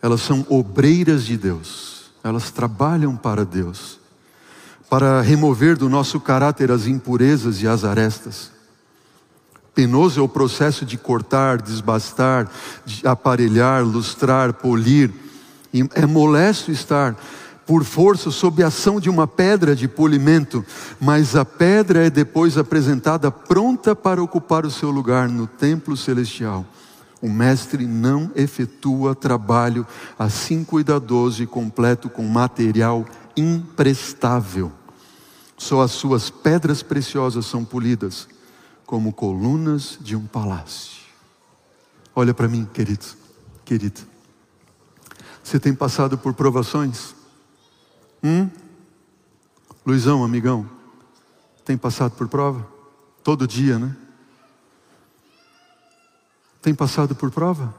elas 0.00 0.20
são 0.20 0.46
obreiras 0.48 1.26
de 1.26 1.36
Deus 1.36 1.97
elas 2.28 2.50
trabalham 2.50 3.16
para 3.16 3.44
Deus, 3.44 3.98
para 4.88 5.20
remover 5.20 5.76
do 5.76 5.88
nosso 5.88 6.20
caráter 6.20 6.70
as 6.70 6.86
impurezas 6.86 7.62
e 7.62 7.66
as 7.66 7.84
arestas. 7.84 8.50
Penoso 9.74 10.18
é 10.18 10.22
o 10.22 10.28
processo 10.28 10.84
de 10.84 10.96
cortar, 10.96 11.62
desbastar, 11.62 12.50
de 12.84 13.06
aparelhar, 13.06 13.84
lustrar, 13.84 14.52
polir. 14.52 15.12
É 15.94 16.04
molesto 16.04 16.72
estar 16.72 17.16
por 17.64 17.84
força 17.84 18.30
sob 18.30 18.62
a 18.62 18.68
ação 18.68 18.98
de 18.98 19.10
uma 19.10 19.26
pedra 19.26 19.76
de 19.76 19.86
polimento, 19.86 20.64
mas 20.98 21.36
a 21.36 21.44
pedra 21.44 22.06
é 22.06 22.10
depois 22.10 22.56
apresentada 22.56 23.30
pronta 23.30 23.94
para 23.94 24.22
ocupar 24.22 24.64
o 24.64 24.70
seu 24.70 24.90
lugar 24.90 25.28
no 25.28 25.46
templo 25.46 25.96
celestial. 25.96 26.64
O 27.20 27.28
mestre 27.28 27.86
não 27.86 28.30
efetua 28.36 29.14
trabalho 29.14 29.86
assim 30.18 30.64
cuidadoso 30.64 31.42
e 31.42 31.46
completo 31.46 32.08
com 32.08 32.22
material 32.26 33.04
imprestável. 33.36 34.72
Só 35.56 35.82
as 35.82 35.90
suas 35.90 36.30
pedras 36.30 36.82
preciosas 36.82 37.46
são 37.46 37.64
polidas, 37.64 38.28
como 38.86 39.12
colunas 39.12 39.98
de 40.00 40.14
um 40.14 40.26
palácio. 40.26 41.02
Olha 42.14 42.32
para 42.32 42.46
mim, 42.46 42.68
querido, 42.72 43.06
querida. 43.64 44.00
Você 45.42 45.58
tem 45.58 45.74
passado 45.74 46.16
por 46.16 46.34
provações? 46.34 47.14
Hum? 48.22 48.48
Luizão, 49.84 50.22
amigão, 50.22 50.68
tem 51.64 51.76
passado 51.76 52.12
por 52.12 52.28
prova? 52.28 52.66
Todo 53.22 53.46
dia, 53.46 53.78
né? 53.78 53.96
Tem 56.68 56.74
passado 56.74 57.14
por 57.14 57.30
prova? 57.30 57.74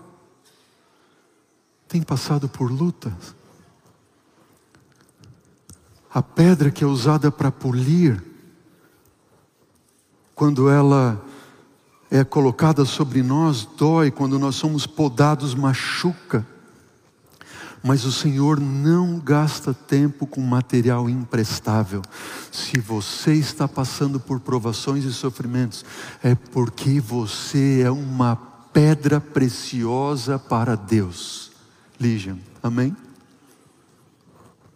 Tem 1.88 2.02
passado 2.02 2.50
por 2.50 2.72
lutas? 2.72 3.36
A 6.12 6.24
pedra 6.24 6.72
que 6.72 6.84
é 6.84 6.88
usada 6.88 7.32
para 7.32 7.52
polir, 7.52 8.20
quando 10.34 10.72
ela 10.72 11.24
é 12.10 12.24
colocada 12.24 12.84
sobre 12.84 13.22
nós, 13.22 13.64
dói, 13.78 14.10
quando 14.10 14.40
nós 14.40 14.56
somos 14.56 14.88
podados, 14.88 15.54
machuca. 15.54 16.44
Mas 17.84 18.06
o 18.06 18.12
Senhor 18.12 18.60
não 18.60 19.20
gasta 19.20 19.72
tempo 19.72 20.26
com 20.26 20.42
material 20.42 21.08
imprestável. 21.08 22.02
Se 22.52 22.80
você 22.80 23.36
está 23.36 23.68
passando 23.68 24.20
por 24.20 24.40
provações 24.40 25.06
e 25.06 25.14
sofrimentos, 25.14 25.86
é 26.24 26.34
porque 26.34 27.00
você 27.00 27.84
é 27.86 27.92
uma 27.92 28.50
pedra 28.74 29.20
preciosa 29.20 30.38
para 30.38 30.76
Deus. 30.76 31.52
Lígia, 32.00 32.38
amém? 32.64 32.96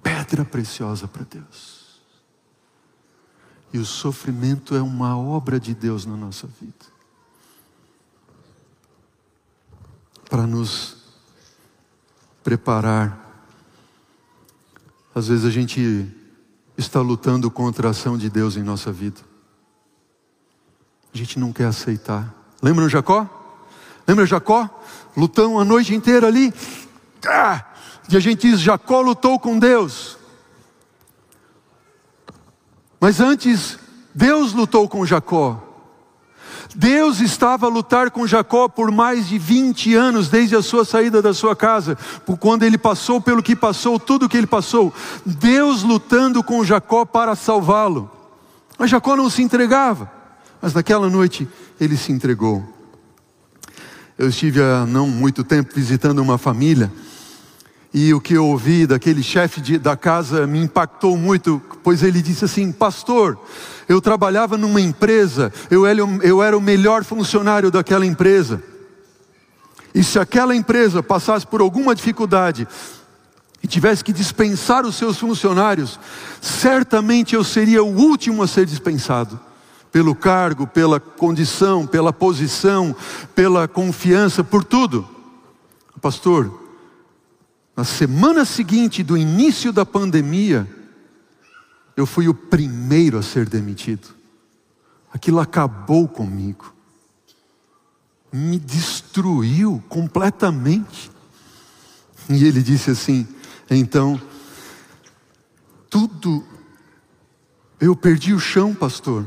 Pedra 0.02 0.44
preciosa 0.44 1.08
para 1.08 1.24
Deus. 1.24 1.84
E 3.72 3.78
o 3.78 3.86
sofrimento 3.86 4.76
é 4.76 4.82
uma 4.82 5.18
obra 5.18 5.60
de 5.60 5.74
Deus 5.74 6.06
na 6.06 6.16
nossa 6.16 6.48
vida. 6.48 6.86
Para 10.30 10.46
nos 10.46 10.98
preparar. 12.44 13.20
Às 15.16 15.28
vezes 15.28 15.46
a 15.46 15.50
gente 15.50 16.12
está 16.78 17.00
lutando 17.02 17.50
contra 17.50 17.88
a 17.88 17.92
ação 17.92 18.18
de 18.18 18.30
Deus 18.30 18.58
em 18.58 18.64
nossa 18.64 18.92
vida. 18.92 19.22
A 21.14 21.18
gente 21.18 21.40
não 21.40 21.54
quer 21.54 21.66
aceitar. 21.66 22.34
Lembra 22.62 22.86
o 22.86 22.90
Jacó? 22.90 23.43
Lembra 24.08 24.26
Jacó? 24.26 24.70
Lutão 25.16 25.60
a 25.60 25.66
noite 25.66 25.94
inteira 25.94 26.28
ali. 26.28 26.54
Ah! 27.26 27.64
E 28.10 28.18
a 28.18 28.20
gente 28.20 28.50
diz: 28.50 28.60
Jacó 28.60 29.02
lutou 29.02 29.40
com 29.40 29.58
Deus. 29.58 30.18
Mas 33.00 33.20
antes, 33.20 33.78
Deus 34.14 34.54
lutou 34.54 34.88
com 34.88 35.06
Jacó. 35.06 35.62
Deus 36.76 37.20
estava 37.20 37.68
a 37.68 37.70
lutar 37.70 38.10
com 38.10 38.26
Jacó 38.26 38.68
por 38.68 38.92
mais 38.92 39.28
de 39.28 39.38
20 39.38 39.94
anos, 39.94 40.28
desde 40.28 40.56
a 40.56 40.62
sua 40.62 40.84
saída 40.84 41.22
da 41.22 41.34
sua 41.34 41.56
casa, 41.56 41.98
por 42.26 42.38
quando 42.38 42.64
ele 42.64 42.78
passou 42.78 43.22
pelo 43.22 43.44
que 43.44 43.56
passou, 43.56 44.00
tudo 44.00 44.30
que 44.30 44.38
ele 44.38 44.48
passou. 44.48 44.92
Deus 45.26 45.84
lutando 45.84 46.44
com 46.44 46.64
Jacó 46.64 47.06
para 47.06 47.36
salvá-lo. 47.36 48.10
Mas 48.78 48.90
Jacó 48.90 49.16
não 49.16 49.30
se 49.30 49.44
entregava. 49.44 50.12
Mas 50.62 50.74
naquela 50.74 51.10
noite 51.10 51.48
ele 51.80 51.98
se 51.98 52.12
entregou. 52.12 52.64
Eu 54.18 54.30
estive 54.30 54.62
há 54.62 54.86
não 54.86 55.08
muito 55.08 55.44
tempo 55.44 55.74
visitando 55.74 56.20
uma 56.20 56.38
família 56.38 56.92
e 57.94 58.12
o 58.14 58.20
que 58.20 58.34
eu 58.34 58.48
ouvi 58.48 58.88
daquele 58.88 59.22
chefe 59.22 59.78
da 59.78 59.96
casa 59.96 60.48
me 60.48 60.60
impactou 60.60 61.16
muito, 61.16 61.62
pois 61.84 62.02
ele 62.02 62.22
disse 62.22 62.44
assim: 62.44 62.72
Pastor, 62.72 63.38
eu 63.88 64.02
trabalhava 64.02 64.58
numa 64.58 64.82
empresa, 64.82 65.54
eu 65.70 65.86
era, 65.86 66.00
eu 66.24 66.42
era 66.42 66.58
o 66.58 66.62
melhor 66.62 67.04
funcionário 67.04 67.70
daquela 67.70 68.06
empresa. 68.06 68.64
E 69.94 70.04
se 70.04 70.18
aquela 70.18 70.56
empresa 70.56 71.04
passasse 71.04 71.46
por 71.46 71.62
alguma 71.62 71.94
dificuldade 71.94 72.68
e 73.62 73.68
tivesse 73.68 74.04
que 74.04 74.12
dispensar 74.12 74.86
os 74.86 74.96
seus 74.96 75.20
funcionários, 75.20 76.00
certamente 76.42 77.36
eu 77.36 77.44
seria 77.44 77.84
o 77.84 77.96
último 77.96 78.42
a 78.42 78.48
ser 78.48 78.66
dispensado. 78.66 79.40
Pelo 79.94 80.16
cargo, 80.16 80.66
pela 80.68 81.00
condição, 81.00 81.88
pela 81.88 82.12
posição, 82.12 82.96
pela 83.36 83.68
confiança, 83.68 84.44
por 84.44 84.64
tudo. 84.64 85.08
Pastor, 86.02 86.62
na 87.78 87.84
semana 87.84 88.44
seguinte 88.44 89.04
do 89.04 89.16
início 89.16 89.72
da 89.72 89.86
pandemia, 89.86 90.68
eu 91.96 92.08
fui 92.08 92.28
o 92.28 92.34
primeiro 92.34 93.20
a 93.20 93.22
ser 93.22 93.48
demitido. 93.48 94.10
Aquilo 95.14 95.40
acabou 95.40 96.08
comigo. 96.08 96.74
Me 98.32 98.58
destruiu 98.58 99.84
completamente. 99.88 101.12
E 102.28 102.46
ele 102.46 102.64
disse 102.64 102.90
assim: 102.90 103.28
então, 103.70 104.20
tudo, 105.88 106.44
eu 107.80 107.96
perdi 107.96 108.34
o 108.34 108.40
chão, 108.40 108.74
pastor. 108.74 109.24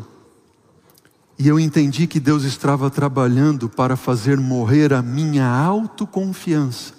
E 1.39 1.49
eu 1.49 1.61
entendi 1.61 2.07
que 2.07 2.19
Deus 2.19 2.45
estava 2.45 2.91
trabalhando 2.91 3.69
para 3.69 3.97
fazer 3.97 4.39
morrer 4.39 4.93
a 4.93 5.03
minha 5.03 5.47
autoconfiança 5.47 6.97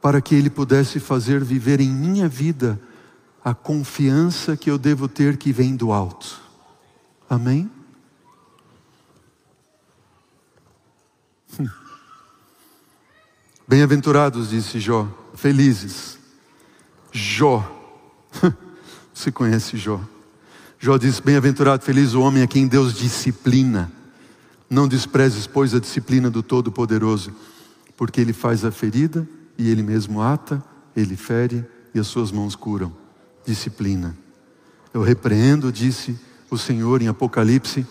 para 0.00 0.20
que 0.20 0.34
Ele 0.34 0.48
pudesse 0.48 0.98
fazer 1.00 1.44
viver 1.44 1.80
em 1.80 1.90
minha 1.90 2.28
vida 2.28 2.80
a 3.44 3.54
confiança 3.54 4.56
que 4.56 4.70
eu 4.70 4.78
devo 4.78 5.08
ter 5.08 5.36
que 5.36 5.52
vem 5.52 5.76
do 5.76 5.92
alto. 5.92 6.40
Amém? 7.28 7.70
Bem-aventurados, 13.66 14.50
disse 14.50 14.80
Jó, 14.80 15.08
felizes. 15.34 16.18
Jó, 17.12 17.62
você 19.12 19.32
conhece 19.32 19.76
Jó? 19.76 20.00
Jó 20.80 20.96
diz: 20.96 21.18
Bem-aventurado, 21.18 21.84
feliz 21.84 22.14
o 22.14 22.20
homem 22.20 22.42
a 22.42 22.46
quem 22.46 22.68
Deus 22.68 22.94
disciplina. 22.94 23.90
Não 24.70 24.86
desprezes, 24.86 25.46
pois, 25.46 25.74
a 25.74 25.80
disciplina 25.80 26.30
do 26.30 26.42
Todo-Poderoso, 26.42 27.32
porque 27.96 28.20
ele 28.20 28.32
faz 28.32 28.64
a 28.64 28.70
ferida 28.70 29.28
e 29.56 29.68
ele 29.68 29.82
mesmo 29.82 30.22
ata, 30.22 30.62
ele 30.94 31.16
fere 31.16 31.64
e 31.92 31.98
as 31.98 32.06
suas 32.06 32.30
mãos 32.30 32.54
curam. 32.54 32.92
Disciplina. 33.44 34.16
Eu 34.94 35.02
repreendo, 35.02 35.72
disse 35.72 36.16
o 36.50 36.56
Senhor 36.56 37.02
em 37.02 37.08
Apocalipse, 37.08 37.84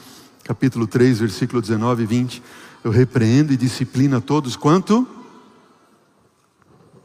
capítulo 0.43 0.87
3, 0.87 1.19
versículo 1.19 1.61
19 1.61 2.03
e 2.03 2.05
20. 2.05 2.43
Eu 2.83 2.91
repreendo 2.91 3.51
e 3.51 3.57
disciplina 3.57 4.21
todos 4.21 4.55
quanto? 4.55 5.05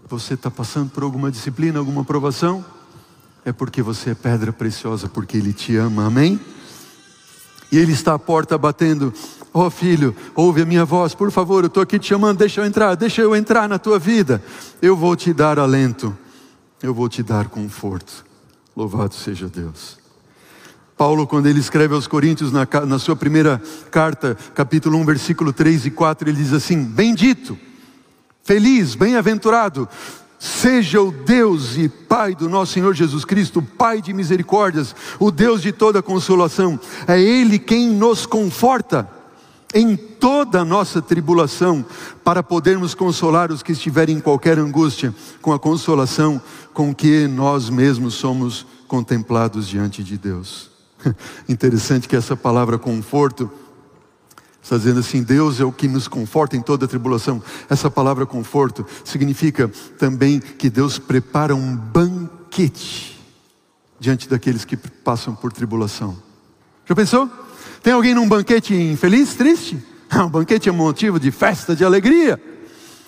Você 0.08 0.34
está 0.34 0.50
passando 0.50 0.90
por 0.90 1.02
alguma 1.02 1.30
disciplina, 1.30 1.78
alguma 1.78 2.04
provação? 2.04 2.64
É 3.44 3.52
porque 3.52 3.82
você 3.82 4.10
é 4.10 4.14
pedra 4.14 4.52
preciosa, 4.52 5.08
porque 5.08 5.36
Ele 5.36 5.52
te 5.52 5.76
ama, 5.76 6.06
amém? 6.06 6.40
E 7.70 7.78
Ele 7.78 7.92
está 7.92 8.14
à 8.14 8.18
porta 8.18 8.56
batendo. 8.56 9.12
Ó 9.52 9.66
oh, 9.66 9.70
filho, 9.70 10.14
ouve 10.34 10.62
a 10.62 10.66
minha 10.66 10.84
voz, 10.84 11.14
por 11.14 11.30
favor, 11.30 11.64
eu 11.64 11.66
estou 11.66 11.82
aqui 11.82 11.98
te 11.98 12.06
chamando, 12.06 12.38
deixa 12.38 12.60
eu 12.60 12.64
entrar, 12.64 12.94
deixa 12.94 13.20
eu 13.20 13.36
entrar 13.36 13.68
na 13.68 13.78
tua 13.78 13.98
vida. 13.98 14.42
Eu 14.80 14.96
vou 14.96 15.14
te 15.14 15.32
dar 15.34 15.58
alento, 15.58 16.16
eu 16.82 16.94
vou 16.94 17.08
te 17.08 17.22
dar 17.22 17.48
conforto. 17.48 18.24
Louvado 18.74 19.14
seja 19.14 19.48
Deus. 19.48 19.98
Paulo, 20.96 21.26
quando 21.26 21.46
ele 21.46 21.58
escreve 21.58 21.94
aos 21.94 22.06
Coríntios, 22.06 22.52
na, 22.52 22.66
na 22.86 22.98
sua 22.98 23.16
primeira 23.16 23.60
carta, 23.90 24.36
capítulo 24.54 24.96
1, 24.98 25.04
versículo 25.04 25.52
3 25.52 25.86
e 25.86 25.90
4, 25.90 26.28
ele 26.28 26.36
diz 26.38 26.52
assim: 26.52 26.82
Bendito, 26.82 27.58
feliz, 28.44 28.94
bem-aventurado, 28.94 29.88
Seja 30.44 31.00
o 31.00 31.12
Deus 31.12 31.76
e 31.76 31.88
Pai 31.88 32.34
do 32.34 32.48
nosso 32.48 32.72
Senhor 32.72 32.92
Jesus 32.94 33.24
Cristo, 33.24 33.62
Pai 33.62 34.02
de 34.02 34.12
misericórdias, 34.12 34.92
o 35.20 35.30
Deus 35.30 35.62
de 35.62 35.70
toda 35.70 36.02
consolação. 36.02 36.80
É 37.06 37.20
Ele 37.20 37.60
quem 37.60 37.88
nos 37.88 38.26
conforta 38.26 39.08
em 39.72 39.94
toda 39.96 40.62
a 40.62 40.64
nossa 40.64 41.00
tribulação, 41.00 41.86
para 42.24 42.42
podermos 42.42 42.92
consolar 42.92 43.52
os 43.52 43.62
que 43.62 43.70
estiverem 43.70 44.16
em 44.16 44.20
qualquer 44.20 44.58
angústia, 44.58 45.14
com 45.40 45.52
a 45.52 45.60
consolação 45.60 46.42
com 46.74 46.92
que 46.92 47.28
nós 47.28 47.70
mesmos 47.70 48.14
somos 48.14 48.66
contemplados 48.88 49.68
diante 49.68 50.02
de 50.02 50.18
Deus. 50.18 50.72
Interessante 51.48 52.08
que 52.08 52.16
essa 52.16 52.36
palavra 52.36 52.80
conforto, 52.80 53.48
Está 54.62 54.76
dizendo 54.76 55.00
assim: 55.00 55.22
Deus 55.22 55.60
é 55.60 55.64
o 55.64 55.72
que 55.72 55.88
nos 55.88 56.06
conforta 56.06 56.56
em 56.56 56.62
toda 56.62 56.86
tribulação. 56.86 57.42
Essa 57.68 57.90
palavra 57.90 58.24
conforto 58.24 58.86
significa 59.04 59.68
também 59.98 60.38
que 60.38 60.70
Deus 60.70 60.98
prepara 60.98 61.54
um 61.54 61.74
banquete 61.74 63.20
diante 63.98 64.28
daqueles 64.28 64.64
que 64.64 64.76
passam 64.76 65.34
por 65.34 65.52
tribulação. 65.52 66.16
Já 66.86 66.94
pensou? 66.94 67.28
Tem 67.82 67.92
alguém 67.92 68.14
num 68.14 68.28
banquete 68.28 68.74
infeliz, 68.74 69.34
triste? 69.34 69.82
Um 70.14 70.28
banquete 70.28 70.68
é 70.68 70.72
motivo 70.72 71.18
de 71.18 71.30
festa, 71.30 71.74
de 71.74 71.82
alegria. 71.82 72.38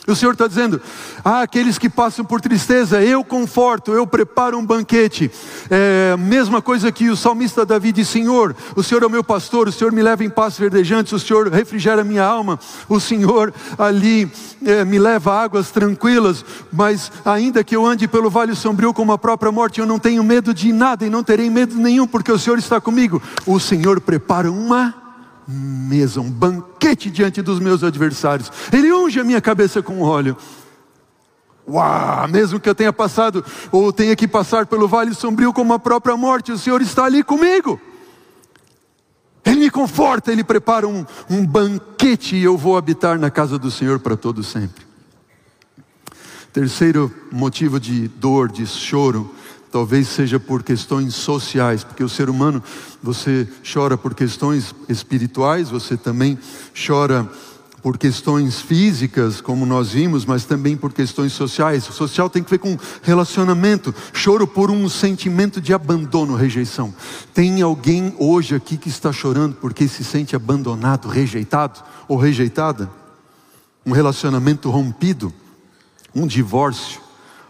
O 0.07 0.14
Senhor 0.14 0.32
está 0.32 0.46
dizendo: 0.46 0.80
ah, 1.24 1.40
aqueles 1.40 1.78
que 1.78 1.88
passam 1.88 2.24
por 2.24 2.40
tristeza, 2.40 3.02
eu 3.02 3.24
conforto, 3.24 3.92
eu 3.92 4.07
preparo 4.07 4.59
um 4.59 4.64
banquete. 4.64 5.30
É, 5.70 6.14
mesma 6.18 6.61
coisa 6.61 6.92
que 6.92 7.09
o 7.09 7.16
salmista 7.16 7.64
Davi 7.64 7.90
diz: 7.90 8.09
Senhor, 8.09 8.55
o 8.76 8.82
Senhor 8.82 9.02
é 9.02 9.07
o 9.07 9.11
meu 9.11 9.24
pastor, 9.24 9.68
o 9.68 9.72
Senhor 9.72 9.92
me 9.92 10.02
leva 10.02 10.22
em 10.22 10.28
paz 10.28 10.59
verdejante, 10.59 11.14
o 11.14 11.18
Senhor 11.18 11.48
refrigera 11.48 12.05
minha 12.05 12.22
alma, 12.22 12.59
o 12.86 13.00
Senhor 13.00 13.55
ali 13.78 14.30
é, 14.62 14.84
me 14.84 14.98
leva 14.98 15.32
a 15.32 15.42
águas 15.42 15.70
tranquilas. 15.70 16.44
Mas 16.70 17.11
ainda 17.24 17.64
que 17.64 17.74
eu 17.74 17.86
ande 17.86 18.07
pelo 18.07 18.28
vale 18.28 18.55
sombrio 18.55 18.92
como 18.92 19.12
a 19.12 19.18
própria 19.18 19.50
morte, 19.50 19.80
eu 19.80 19.86
não 19.86 19.98
tenho 19.98 20.22
medo 20.22 20.52
de 20.52 20.70
nada 20.70 21.07
e 21.07 21.11
não 21.11 21.24
terei 21.24 21.48
medo 21.48 21.76
nenhum, 21.76 22.07
porque 22.07 22.30
o 22.30 22.38
Senhor 22.38 22.59
está 22.59 22.78
comigo. 22.78 23.22
O 23.46 23.59
Senhor 23.59 24.02
prepara 24.02 24.52
uma 24.52 25.03
mesa, 25.47 26.20
um 26.20 26.30
banquete 26.30 27.11
diante 27.11 27.42
dos 27.42 27.61
meus 27.61 27.82
adversários. 27.82 28.51
Ele 28.72 28.92
unge 28.92 29.20
a 29.20 29.24
minha 29.24 29.40
cabeça 29.40 29.82
com 29.82 30.01
óleo. 30.01 30.36
Uau, 31.66 32.28
mesmo 32.28 32.61
que 32.61 32.68
eu 32.68 32.74
tenha 32.74 32.92
passado 32.92 33.45
ou 33.72 33.92
tenha 33.92 34.14
que 34.14 34.28
passar 34.28 34.66
pelo 34.66 34.86
vale 34.86 35.14
sombrio 35.14 35.53
como 35.53 35.72
a 35.72 35.78
própria 35.78 36.16
morte, 36.16 36.53
o 36.53 36.59
Senhor 36.59 36.82
está 36.82 37.05
ali 37.05 37.22
comigo. 37.22 37.80
Ele 39.45 39.61
me 39.61 39.70
conforta, 39.70 40.32
Ele 40.32 40.42
prepara 40.42 40.88
um, 40.88 41.05
um 41.28 41.47
banquete 41.47 42.36
e 42.36 42.45
eu 42.45 42.57
vou 42.57 42.76
habitar 42.76 43.18
na 43.18 43.30
casa 43.30 43.59
do 43.59 43.70
Senhor 43.70 43.99
para 43.99 44.16
todo 44.16 44.42
sempre. 44.42 44.84
Terceiro 46.53 47.12
motivo 47.32 47.80
de 47.80 48.09
dor, 48.09 48.51
de 48.51 48.66
choro, 48.66 49.34
Talvez 49.74 50.06
seja 50.06 50.38
por 50.38 50.62
questões 50.62 51.16
sociais, 51.16 51.82
porque 51.82 52.04
o 52.04 52.08
ser 52.08 52.30
humano, 52.30 52.62
você 53.02 53.44
chora 53.64 53.98
por 53.98 54.14
questões 54.14 54.72
espirituais, 54.88 55.68
você 55.68 55.96
também 55.96 56.38
chora 56.86 57.28
por 57.82 57.98
questões 57.98 58.60
físicas, 58.60 59.40
como 59.40 59.66
nós 59.66 59.90
vimos, 59.90 60.24
mas 60.24 60.44
também 60.44 60.76
por 60.76 60.92
questões 60.92 61.32
sociais. 61.32 61.88
O 61.88 61.92
social 61.92 62.30
tem 62.30 62.44
que 62.44 62.50
ver 62.50 62.58
com 62.58 62.78
relacionamento. 63.02 63.92
Choro 64.12 64.46
por 64.46 64.70
um 64.70 64.88
sentimento 64.88 65.60
de 65.60 65.74
abandono, 65.74 66.36
rejeição. 66.36 66.94
Tem 67.34 67.60
alguém 67.60 68.14
hoje 68.16 68.54
aqui 68.54 68.76
que 68.76 68.88
está 68.88 69.12
chorando 69.12 69.56
porque 69.56 69.88
se 69.88 70.04
sente 70.04 70.36
abandonado, 70.36 71.08
rejeitado 71.08 71.82
ou 72.06 72.16
rejeitada? 72.16 72.88
Um 73.84 73.90
relacionamento 73.90 74.70
rompido, 74.70 75.34
um 76.14 76.28
divórcio 76.28 77.02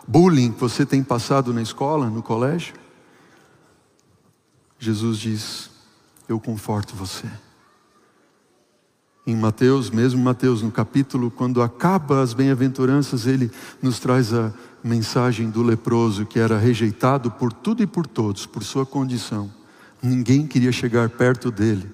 bullying 0.07 0.53
que 0.53 0.61
você 0.61 0.85
tem 0.85 1.03
passado 1.03 1.53
na 1.53 1.63
escola, 1.63 2.09
no 2.11 2.23
colégio? 2.23 2.75
Jesus 4.79 5.19
diz: 5.19 5.71
Eu 6.29 6.39
conforto 6.39 6.95
você. 6.95 7.27
Em 9.27 9.35
Mateus, 9.35 9.89
mesmo 9.89 10.23
Mateus, 10.23 10.61
no 10.61 10.71
capítulo, 10.71 11.31
quando 11.31 11.63
acaba 11.63 12.21
as 12.21 12.35
bem-aventuranças, 12.35 13.27
ele 13.27 13.51
nos 13.81 13.99
traz 13.99 14.35
a 14.35 14.53
mensagem 14.83 15.49
do 15.49 15.63
leproso 15.63 16.27
que 16.27 16.39
era 16.39 16.59
rejeitado 16.59 17.31
por 17.31 17.51
tudo 17.51 17.83
e 17.83 17.87
por 17.87 18.07
todos, 18.07 18.45
por 18.45 18.63
sua 18.63 18.85
condição. 18.85 19.51
Ninguém 20.03 20.47
queria 20.47 20.71
chegar 20.71 21.09
perto 21.09 21.51
dele. 21.51 21.91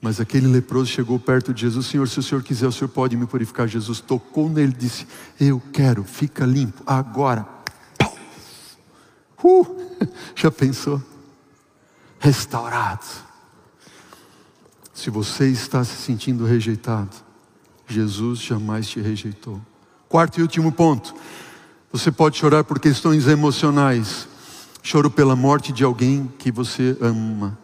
Mas 0.00 0.20
aquele 0.20 0.46
leproso 0.46 0.86
chegou 0.86 1.18
perto 1.18 1.52
de 1.52 1.62
Jesus, 1.62 1.86
Senhor, 1.86 2.08
se 2.08 2.20
o 2.20 2.22
Senhor 2.22 2.42
quiser, 2.42 2.68
o 2.68 2.72
Senhor 2.72 2.88
pode 2.88 3.16
me 3.16 3.26
purificar. 3.26 3.66
Jesus 3.66 4.00
tocou 4.00 4.48
nele 4.48 4.72
e 4.72 4.76
disse: 4.76 5.06
Eu 5.40 5.60
quero, 5.72 6.04
fica 6.04 6.46
limpo, 6.46 6.82
agora. 6.86 7.46
Uh, 9.42 9.66
já 10.36 10.50
pensou? 10.50 11.02
Restaurado. 12.20 13.06
Se 14.94 15.10
você 15.10 15.48
está 15.48 15.84
se 15.84 15.96
sentindo 15.96 16.44
rejeitado, 16.44 17.16
Jesus 17.86 18.40
jamais 18.40 18.88
te 18.88 19.00
rejeitou. 19.00 19.60
Quarto 20.08 20.38
e 20.38 20.42
último 20.42 20.70
ponto: 20.70 21.14
você 21.90 22.12
pode 22.12 22.36
chorar 22.38 22.64
por 22.64 22.78
questões 22.78 23.26
emocionais. 23.26 24.28
Choro 24.82 25.10
pela 25.10 25.36
morte 25.36 25.72
de 25.72 25.84
alguém 25.84 26.32
que 26.38 26.50
você 26.50 26.96
ama, 27.00 27.58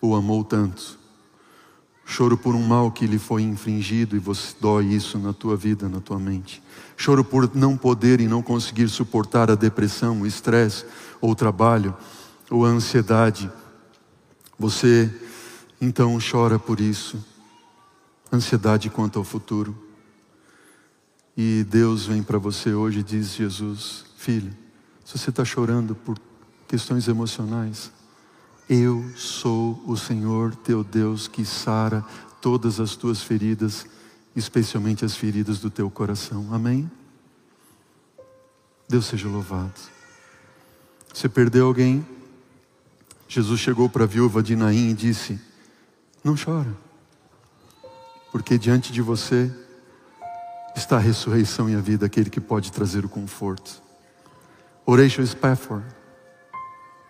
ou 0.00 0.16
amou 0.16 0.42
tanto. 0.42 0.97
Choro 2.10 2.38
por 2.38 2.54
um 2.54 2.66
mal 2.66 2.90
que 2.90 3.06
lhe 3.06 3.18
foi 3.18 3.42
infringido 3.42 4.16
e 4.16 4.18
você 4.18 4.54
dói 4.58 4.86
isso 4.86 5.18
na 5.18 5.34
tua 5.34 5.54
vida, 5.58 5.90
na 5.90 6.00
tua 6.00 6.18
mente. 6.18 6.62
Choro 6.96 7.22
por 7.22 7.54
não 7.54 7.76
poder 7.76 8.18
e 8.18 8.26
não 8.26 8.42
conseguir 8.42 8.88
suportar 8.88 9.50
a 9.50 9.54
depressão, 9.54 10.22
o 10.22 10.26
estresse, 10.26 10.86
ou 11.20 11.32
o 11.32 11.34
trabalho, 11.34 11.94
ou 12.50 12.64
a 12.64 12.70
ansiedade. 12.70 13.52
Você 14.58 15.14
então 15.78 16.18
chora 16.18 16.58
por 16.58 16.80
isso. 16.80 17.22
Ansiedade 18.32 18.88
quanto 18.88 19.18
ao 19.18 19.24
futuro. 19.24 19.76
E 21.36 21.62
Deus 21.68 22.06
vem 22.06 22.22
para 22.22 22.38
você 22.38 22.72
hoje 22.72 23.00
e 23.00 23.02
diz: 23.02 23.34
Jesus, 23.34 24.06
filho, 24.16 24.56
se 25.04 25.18
você 25.18 25.28
está 25.28 25.44
chorando 25.44 25.94
por 25.94 26.18
questões 26.66 27.06
emocionais, 27.06 27.92
eu 28.68 29.02
sou 29.16 29.82
o 29.86 29.96
Senhor 29.96 30.54
teu 30.54 30.84
Deus 30.84 31.26
que 31.26 31.44
sara 31.44 32.04
todas 32.40 32.78
as 32.78 32.94
tuas 32.94 33.22
feridas, 33.22 33.86
especialmente 34.36 35.04
as 35.04 35.16
feridas 35.16 35.58
do 35.58 35.70
teu 35.70 35.90
coração. 35.90 36.52
Amém? 36.52 36.90
Deus 38.86 39.06
seja 39.06 39.26
louvado. 39.26 39.72
Você 41.12 41.28
perdeu 41.28 41.66
alguém? 41.66 42.06
Jesus 43.26 43.58
chegou 43.58 43.88
para 43.88 44.04
a 44.04 44.06
viúva 44.06 44.42
de 44.42 44.54
Naim 44.54 44.90
e 44.90 44.94
disse: 44.94 45.40
Não 46.22 46.36
chora, 46.36 46.76
porque 48.30 48.58
diante 48.58 48.92
de 48.92 49.00
você 49.00 49.50
está 50.76 50.96
a 50.96 51.00
ressurreição 51.00 51.70
e 51.70 51.74
a 51.74 51.80
vida, 51.80 52.04
aquele 52.04 52.28
que 52.28 52.40
pode 52.40 52.70
trazer 52.70 53.04
o 53.04 53.08
conforto. 53.08 53.82
Horatio 54.86 55.26
Spafford, 55.26 55.84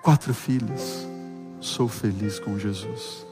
quatro 0.02 0.32
filhos 0.32 1.17
sou 1.60 1.88
feliz 1.88 2.38
com 2.38 2.58
Jesus. 2.58 3.26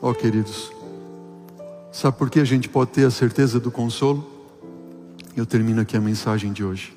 Ó 0.00 0.10
oh, 0.10 0.14
queridos, 0.14 0.72
sabe 1.92 2.16
por 2.16 2.28
que 2.28 2.40
a 2.40 2.44
gente 2.44 2.68
pode 2.68 2.90
ter 2.90 3.04
a 3.04 3.10
certeza 3.10 3.60
do 3.60 3.70
consolo? 3.70 4.28
Eu 5.36 5.46
termino 5.46 5.80
aqui 5.80 5.96
a 5.96 6.00
mensagem 6.00 6.52
de 6.52 6.64
hoje. 6.64 6.94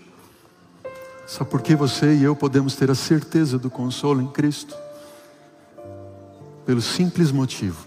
Sabe 1.27 1.49
por 1.49 1.61
que 1.61 1.75
você 1.75 2.15
e 2.15 2.23
eu 2.23 2.35
podemos 2.35 2.75
ter 2.75 2.91
a 2.91 2.95
certeza 2.95 3.57
do 3.57 3.69
consolo 3.69 4.21
em 4.21 4.27
Cristo? 4.27 4.75
Pelo 6.65 6.81
simples 6.81 7.31
motivo 7.31 7.85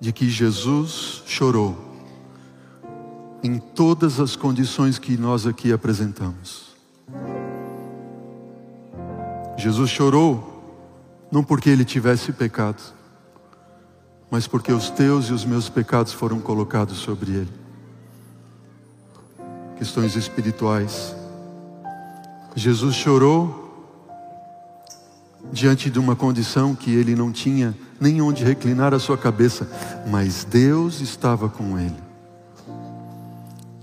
de 0.00 0.12
que 0.12 0.28
Jesus 0.28 1.22
chorou 1.26 1.76
em 3.42 3.58
todas 3.58 4.20
as 4.20 4.36
condições 4.36 4.98
que 4.98 5.16
nós 5.16 5.46
aqui 5.46 5.72
apresentamos. 5.72 6.76
Jesus 9.56 9.90
chorou 9.90 10.52
não 11.30 11.42
porque 11.42 11.70
ele 11.70 11.84
tivesse 11.84 12.32
pecado, 12.32 12.82
mas 14.30 14.46
porque 14.46 14.72
os 14.72 14.90
teus 14.90 15.26
e 15.26 15.32
os 15.32 15.44
meus 15.44 15.68
pecados 15.68 16.12
foram 16.12 16.40
colocados 16.40 16.98
sobre 16.98 17.32
ele. 17.32 17.52
Questões 19.78 20.14
espirituais. 20.14 21.14
Jesus 22.54 22.94
chorou 22.94 23.64
diante 25.52 25.90
de 25.90 25.98
uma 25.98 26.16
condição 26.16 26.74
que 26.74 26.90
ele 26.90 27.14
não 27.14 27.30
tinha 27.30 27.76
nem 28.00 28.20
onde 28.20 28.44
reclinar 28.44 28.92
a 28.92 28.98
sua 28.98 29.16
cabeça, 29.16 29.70
mas 30.06 30.44
Deus 30.44 31.00
estava 31.00 31.48
com 31.48 31.78
ele. 31.78 31.96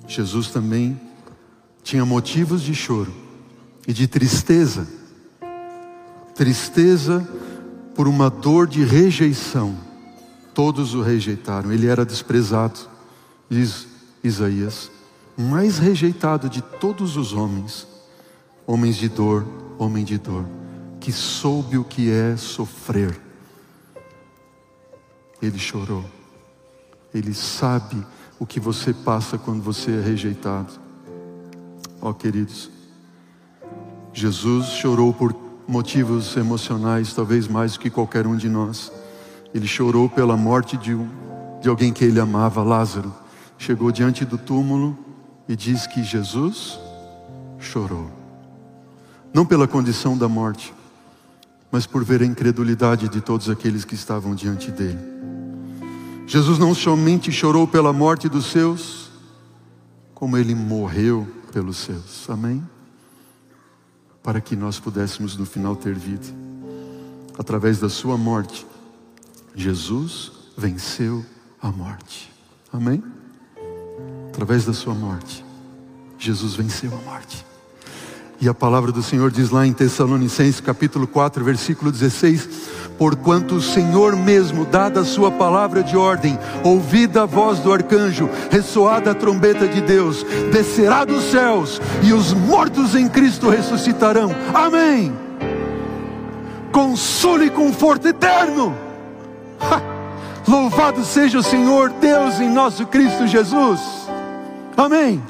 Jesus 0.08 0.50
também 0.50 1.00
tinha 1.84 2.06
motivos 2.06 2.62
de 2.62 2.76
choro 2.76 3.14
e 3.88 3.94
de 3.94 4.08
tristeza 4.08 4.88
tristeza 6.36 7.28
por 7.96 8.08
uma 8.08 8.30
dor 8.30 8.68
de 8.68 8.84
rejeição. 8.84 9.76
Todos 10.54 10.94
o 10.94 11.02
rejeitaram, 11.02 11.72
ele 11.72 11.88
era 11.88 12.06
desprezado, 12.06 12.80
diz 13.50 13.88
Isaías, 14.24 14.92
mais 15.38 15.80
rejeitado 15.80 16.50
de 16.50 16.62
todos 16.62 17.18
os 17.18 17.34
homens, 17.34 17.88
homens 18.66 18.96
de 18.96 19.10
dor, 19.10 19.46
homem 19.80 20.04
de 20.04 20.18
dor, 20.18 20.46
que 21.00 21.12
soube 21.12 21.78
o 21.78 21.84
que 21.84 22.12
é 22.12 22.38
sofrer. 22.38 23.20
Ele 25.42 25.58
chorou, 25.58 26.06
ele 27.14 27.34
sabe 27.34 28.06
o 28.40 28.46
que 28.46 28.60
você 28.60 28.94
passa 28.94 29.38
quando 29.38 29.62
você 29.62 29.92
é 29.92 30.02
rejeitado. 30.02 30.74
Ó 32.00 32.10
oh, 32.10 32.14
queridos, 32.14 32.70
Jesus 34.14 34.68
chorou 34.68 35.14
por 35.14 35.34
motivos 35.68 36.36
emocionais, 36.36 37.14
talvez 37.14 37.48
mais 37.48 37.74
do 37.74 37.80
que 37.80 37.90
qualquer 37.90 38.28
um 38.28 38.36
de 38.36 38.50
nós. 38.50 38.92
Ele 39.54 39.68
chorou 39.68 40.10
pela 40.10 40.36
morte 40.36 40.76
de, 40.78 40.94
um, 40.94 41.08
de 41.62 41.70
alguém 41.70 41.94
que 41.94 42.04
ele 42.04 42.20
amava, 42.20 42.64
Lázaro. 42.64 43.14
Chegou 43.58 43.92
diante 43.92 44.26
do 44.26 44.38
túmulo 44.38 44.98
e 45.48 45.56
diz 45.56 45.88
que 45.88 46.04
Jesus 46.04 46.80
chorou. 47.60 48.12
Não 49.34 49.46
pela 49.46 49.68
condição 49.68 50.18
da 50.18 50.28
morte, 50.28 50.74
mas 51.72 51.86
por 51.88 52.04
ver 52.04 52.22
a 52.22 52.26
incredulidade 52.26 53.10
de 53.10 53.22
todos 53.22 53.50
aqueles 53.50 53.84
que 53.84 53.96
estavam 53.96 54.36
diante 54.36 54.70
dele. 54.70 55.00
Jesus 56.28 56.58
não 56.58 56.74
somente 56.74 57.32
chorou 57.32 57.68
pela 57.68 57.92
morte 57.92 58.30
dos 58.30 58.46
seus, 58.46 59.12
como 60.14 60.38
ele 60.38 60.56
morreu 60.56 61.28
pelos 61.52 61.78
seus. 61.78 62.30
Amém? 62.30 62.64
Para 64.24 64.40
que 64.40 64.56
nós 64.56 64.80
pudéssemos 64.80 65.38
no 65.38 65.46
final 65.46 65.76
ter 65.76 65.94
vida. 65.94 66.26
Através 67.38 67.80
da 67.80 67.90
sua 67.90 68.18
morte, 68.18 68.66
Jesus 69.54 70.32
venceu 70.58 71.26
a 71.62 71.70
morte. 71.70 72.32
Amém? 72.72 73.04
Através 74.30 74.66
da 74.66 74.74
sua 74.74 74.96
morte, 74.96 75.46
Jesus 76.18 76.56
venceu 76.56 76.92
a 76.92 77.02
morte. 77.10 77.46
E 78.42 78.50
a 78.50 78.54
palavra 78.54 78.92
do 78.92 79.04
Senhor 79.04 79.32
diz 79.32 79.52
lá 79.52 79.66
em 79.66 79.72
Tessalonicenses 79.72 80.60
capítulo 80.60 81.08
4, 81.08 81.44
versículo 81.44 81.92
16: 81.92 82.83
Porquanto 82.98 83.56
o 83.56 83.62
Senhor 83.62 84.16
mesmo, 84.16 84.66
dada 84.66 85.02
a 85.02 85.06
sua 85.06 85.32
palavra 85.32 85.84
de 85.84 85.98
ordem, 85.98 86.38
ouvida 86.64 87.24
a 87.24 87.26
voz 87.26 87.60
do 87.60 87.74
arcanjo, 87.74 88.30
ressoada 88.50 89.12
a 89.12 89.16
trombeta 89.16 89.68
de 89.68 89.82
Deus, 89.82 90.24
descerá 90.52 91.04
dos 91.04 91.24
céus 91.26 91.82
e 92.04 92.14
os 92.14 92.34
mortos 92.34 92.96
em 92.96 93.10
Cristo 93.10 93.50
ressuscitarão. 93.50 94.30
Amém. 94.54 95.14
Consolo 96.72 97.44
e 97.44 97.50
conforto 97.50 98.08
eterno. 98.08 98.76
Ha! 99.60 99.82
Louvado 100.48 101.06
seja 101.06 101.40
o 101.40 101.44
Senhor 101.44 101.90
Deus 102.02 102.40
em 102.40 102.50
nosso 102.50 102.86
Cristo 102.86 103.26
Jesus. 103.26 103.80
Amém. 104.76 105.22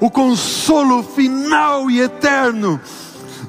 O 0.00 0.08
consolo 0.08 1.02
final 1.02 1.90
e 1.90 2.00
eterno. 2.00 2.80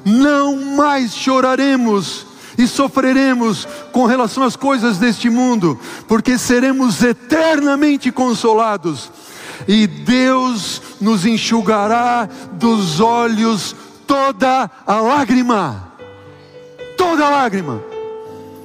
Não 0.04 0.76
mais 0.76 1.14
choraremos 1.14 2.26
e 2.58 2.66
sofreremos 2.66 3.66
com 3.92 4.04
relação 4.06 4.42
às 4.42 4.56
coisas 4.56 4.98
deste 4.98 5.30
mundo, 5.30 5.78
porque 6.06 6.36
seremos 6.36 7.02
eternamente 7.02 8.10
consolados. 8.12 9.10
E 9.68 9.86
Deus 9.86 10.80
nos 11.00 11.24
enxugará 11.24 12.28
dos 12.52 13.00
olhos 13.00 13.74
toda 14.06 14.70
a 14.86 15.00
lágrima. 15.00 15.92
Toda 16.96 17.26
a 17.26 17.30
lágrima 17.30 17.90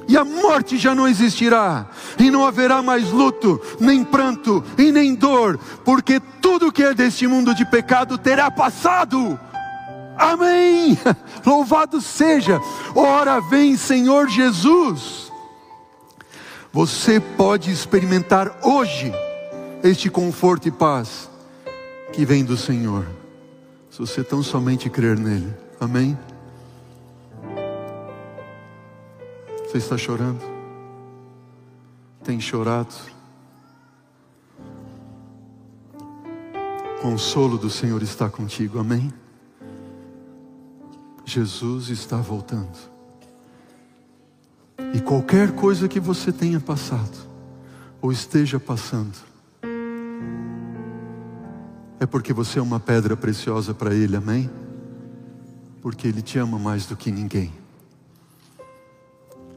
e 0.08 0.16
a 0.16 0.24
morte 0.24 0.78
já 0.78 0.94
não 0.94 1.08
existirá, 1.08 1.86
e 2.18 2.30
não 2.30 2.46
haverá 2.46 2.82
mais 2.82 3.10
luto, 3.10 3.60
nem 3.80 4.04
pranto 4.04 4.62
e 4.78 4.92
nem 4.92 5.14
dor, 5.14 5.58
porque 5.84 6.20
tudo 6.40 6.70
que 6.70 6.82
é 6.82 6.94
deste 6.94 7.26
mundo 7.26 7.54
de 7.54 7.64
pecado 7.64 8.16
terá 8.16 8.50
passado. 8.50 9.38
Amém! 10.16 10.98
Louvado 11.44 12.00
seja! 12.00 12.60
Ora 12.94 13.40
vem, 13.40 13.76
Senhor 13.76 14.28
Jesus. 14.28 15.32
Você 16.72 17.20
pode 17.20 17.70
experimentar 17.70 18.58
hoje 18.62 19.12
este 19.82 20.10
conforto 20.10 20.68
e 20.68 20.70
paz 20.70 21.30
que 22.12 22.24
vem 22.24 22.44
do 22.44 22.56
Senhor, 22.56 23.06
se 23.90 23.98
você 23.98 24.22
tão 24.22 24.42
somente 24.42 24.90
crer 24.90 25.18
nele. 25.18 25.54
Amém? 25.80 26.18
Você 29.64 29.78
está 29.78 29.96
chorando? 29.96 30.40
Tem 32.22 32.40
chorado? 32.40 32.94
O 36.98 37.02
consolo 37.02 37.58
do 37.58 37.70
Senhor 37.70 38.02
está 38.02 38.28
contigo, 38.28 38.78
amém? 38.78 39.12
Jesus 41.26 41.88
está 41.88 42.18
voltando. 42.18 42.78
E 44.94 45.00
qualquer 45.00 45.52
coisa 45.52 45.88
que 45.88 45.98
você 45.98 46.32
tenha 46.32 46.60
passado, 46.60 47.18
ou 48.00 48.12
esteja 48.12 48.60
passando, 48.60 49.16
é 51.98 52.06
porque 52.06 52.32
você 52.32 52.60
é 52.60 52.62
uma 52.62 52.78
pedra 52.78 53.16
preciosa 53.16 53.74
para 53.74 53.92
Ele, 53.92 54.16
amém? 54.16 54.48
Porque 55.82 56.06
Ele 56.06 56.22
te 56.22 56.38
ama 56.38 56.60
mais 56.60 56.86
do 56.86 56.96
que 56.96 57.10
ninguém. 57.10 57.52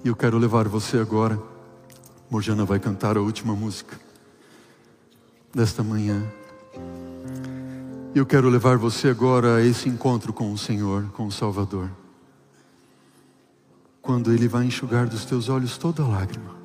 E 0.03 0.07
eu 0.07 0.15
quero 0.15 0.39
levar 0.39 0.67
você 0.67 0.97
agora. 0.97 1.39
Morjana 2.31 2.65
vai 2.65 2.79
cantar 2.79 3.15
a 3.15 3.21
última 3.21 3.53
música 3.53 3.99
desta 5.53 5.83
manhã. 5.83 6.38
Eu 8.13 8.25
quero 8.25 8.49
levar 8.49 8.75
você 8.75 9.07
agora 9.07 9.57
a 9.57 9.61
esse 9.63 9.87
encontro 9.87 10.33
com 10.33 10.51
o 10.51 10.57
Senhor, 10.57 11.11
com 11.11 11.27
o 11.27 11.31
Salvador. 11.31 11.91
Quando 14.01 14.33
Ele 14.33 14.47
vai 14.47 14.65
enxugar 14.65 15.07
dos 15.07 15.25
teus 15.25 15.47
olhos 15.47 15.77
toda 15.77 16.03
lágrima. 16.03 16.55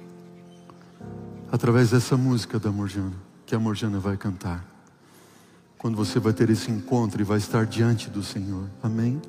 Através 1.53 1.91
dessa 1.91 2.17
música 2.17 2.59
da 2.59 2.73
Morjana, 2.73 3.13
que 3.45 3.55
a 3.55 3.59
Morjana 3.59 3.99
vai 4.01 4.17
cantar. 4.17 4.65
Quando 5.77 5.97
você 5.97 6.19
vai 6.19 6.33
ter 6.33 6.49
esse 6.49 6.71
encontro 6.71 7.21
e 7.21 7.25
vai 7.25 7.37
estar 7.37 7.67
diante 7.67 8.09
do 8.09 8.23
Senhor. 8.23 8.67
Amém? 8.83 9.21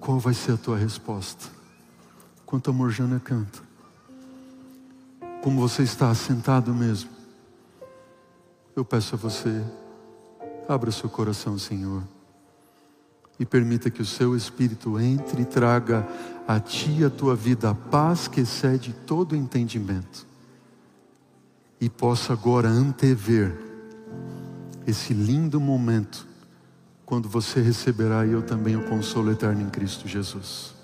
Qual 0.00 0.18
vai 0.18 0.32
ser 0.32 0.52
a 0.52 0.56
tua 0.56 0.78
resposta? 0.78 1.44
Quanto 2.46 2.70
a 2.70 2.72
Morjana 2.72 3.20
canta. 3.20 3.60
Como 5.42 5.60
você 5.60 5.82
está 5.82 6.12
sentado 6.14 6.74
mesmo. 6.74 7.10
Eu 8.74 8.82
peço 8.82 9.14
a 9.14 9.18
você, 9.18 9.62
abra 10.68 10.90
seu 10.90 11.08
coração, 11.08 11.58
Senhor, 11.58 12.02
e 13.40 13.46
permita 13.46 13.90
que 13.90 14.02
o 14.02 14.06
seu 14.06 14.36
Espírito 14.36 15.00
entre 15.00 15.42
e 15.42 15.46
traga 15.46 16.06
a 16.46 16.60
ti 16.60 17.02
a 17.04 17.10
tua 17.10 17.34
vida 17.34 17.70
a 17.70 17.74
paz 17.74 18.28
que 18.28 18.42
excede 18.42 18.92
todo 19.06 19.34
entendimento, 19.34 20.26
e 21.80 21.88
possa 21.88 22.32
agora 22.32 22.68
antever 22.68 23.56
esse 24.86 25.14
lindo 25.14 25.60
momento, 25.60 26.26
quando 27.06 27.28
você 27.28 27.60
receberá 27.60 28.26
e 28.26 28.32
eu 28.32 28.42
também 28.42 28.76
o 28.76 28.84
consolo 28.86 29.30
eterno 29.30 29.62
em 29.62 29.70
Cristo 29.70 30.06
Jesus. 30.06 30.77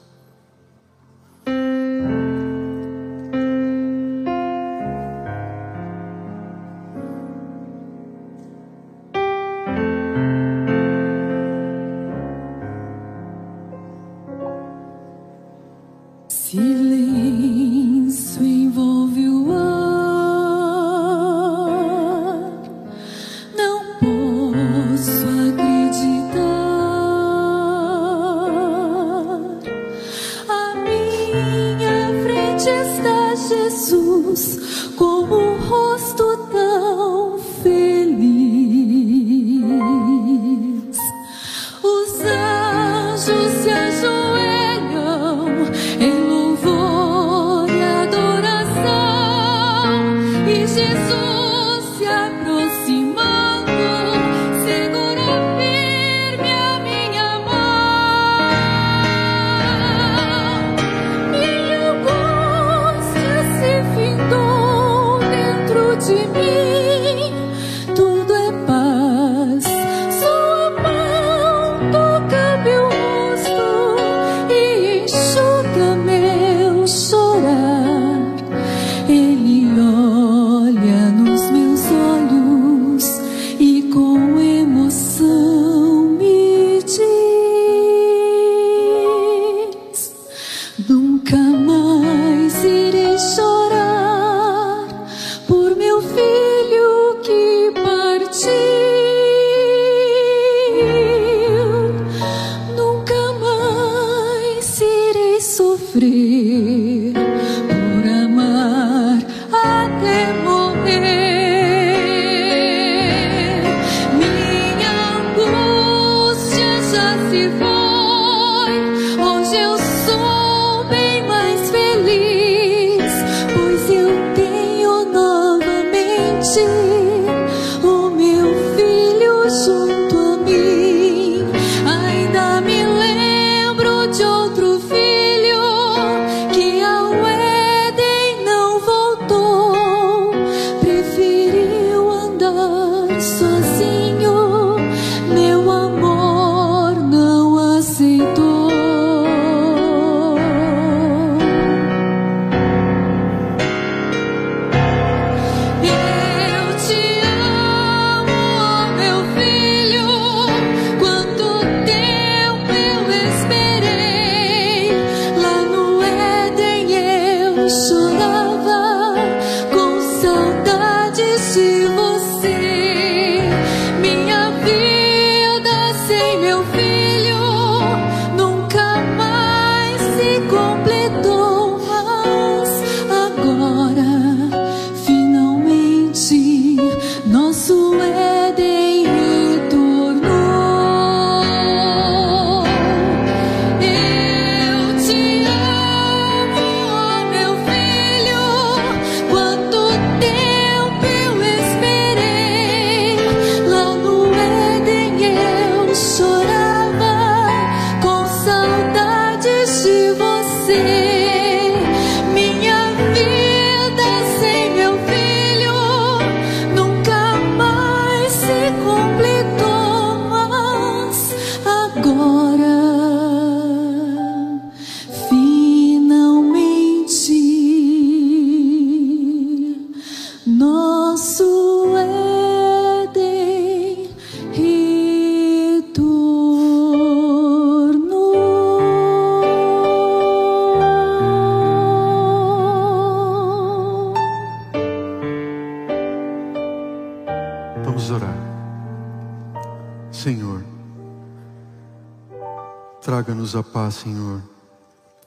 dá, 253.84 253.90
Senhor, 253.90 254.42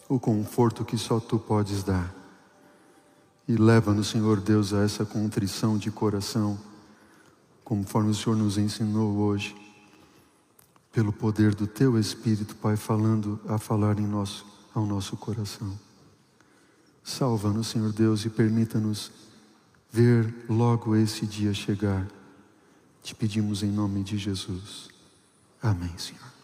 o 0.10 0.20
conforto 0.20 0.84
que 0.84 0.98
só 0.98 1.20
Tu 1.20 1.38
podes 1.38 1.84
dar. 1.84 2.14
E 3.48 3.56
leva-nos, 3.56 4.08
Senhor 4.08 4.42
Deus, 4.42 4.74
a 4.74 4.84
essa 4.84 5.06
contrição 5.06 5.78
de 5.78 5.92
coração, 5.92 6.58
conforme 7.64 8.12
o 8.12 8.16
Senhor 8.16 8.36
nos 8.36 8.58
ensinou 8.58 9.18
hoje, 9.18 9.56
pelo 10.92 11.14
poder 11.14 11.54
do 11.54 11.68
Teu 11.68 12.00
Espírito, 12.00 12.56
Pai, 12.56 12.76
falando 12.76 13.40
a 13.48 13.60
falar 13.60 14.00
em 14.00 14.08
nosso, 14.08 14.46
ao 14.74 14.86
nosso 14.86 15.16
coração. 15.16 15.78
Salva-nos, 17.04 17.68
Senhor 17.68 17.94
Deus, 17.94 18.26
e 18.26 18.30
permita-nos 18.30 19.12
ver 19.92 20.34
logo 20.50 20.96
esse 20.96 21.26
dia 21.26 21.54
chegar. 21.54 22.08
Te 23.04 23.14
pedimos 23.14 23.62
em 23.62 23.72
nome 23.72 24.04
de 24.04 24.18
Jesus. 24.18 24.90
Amém, 25.62 25.96
Senhor. 25.98 26.37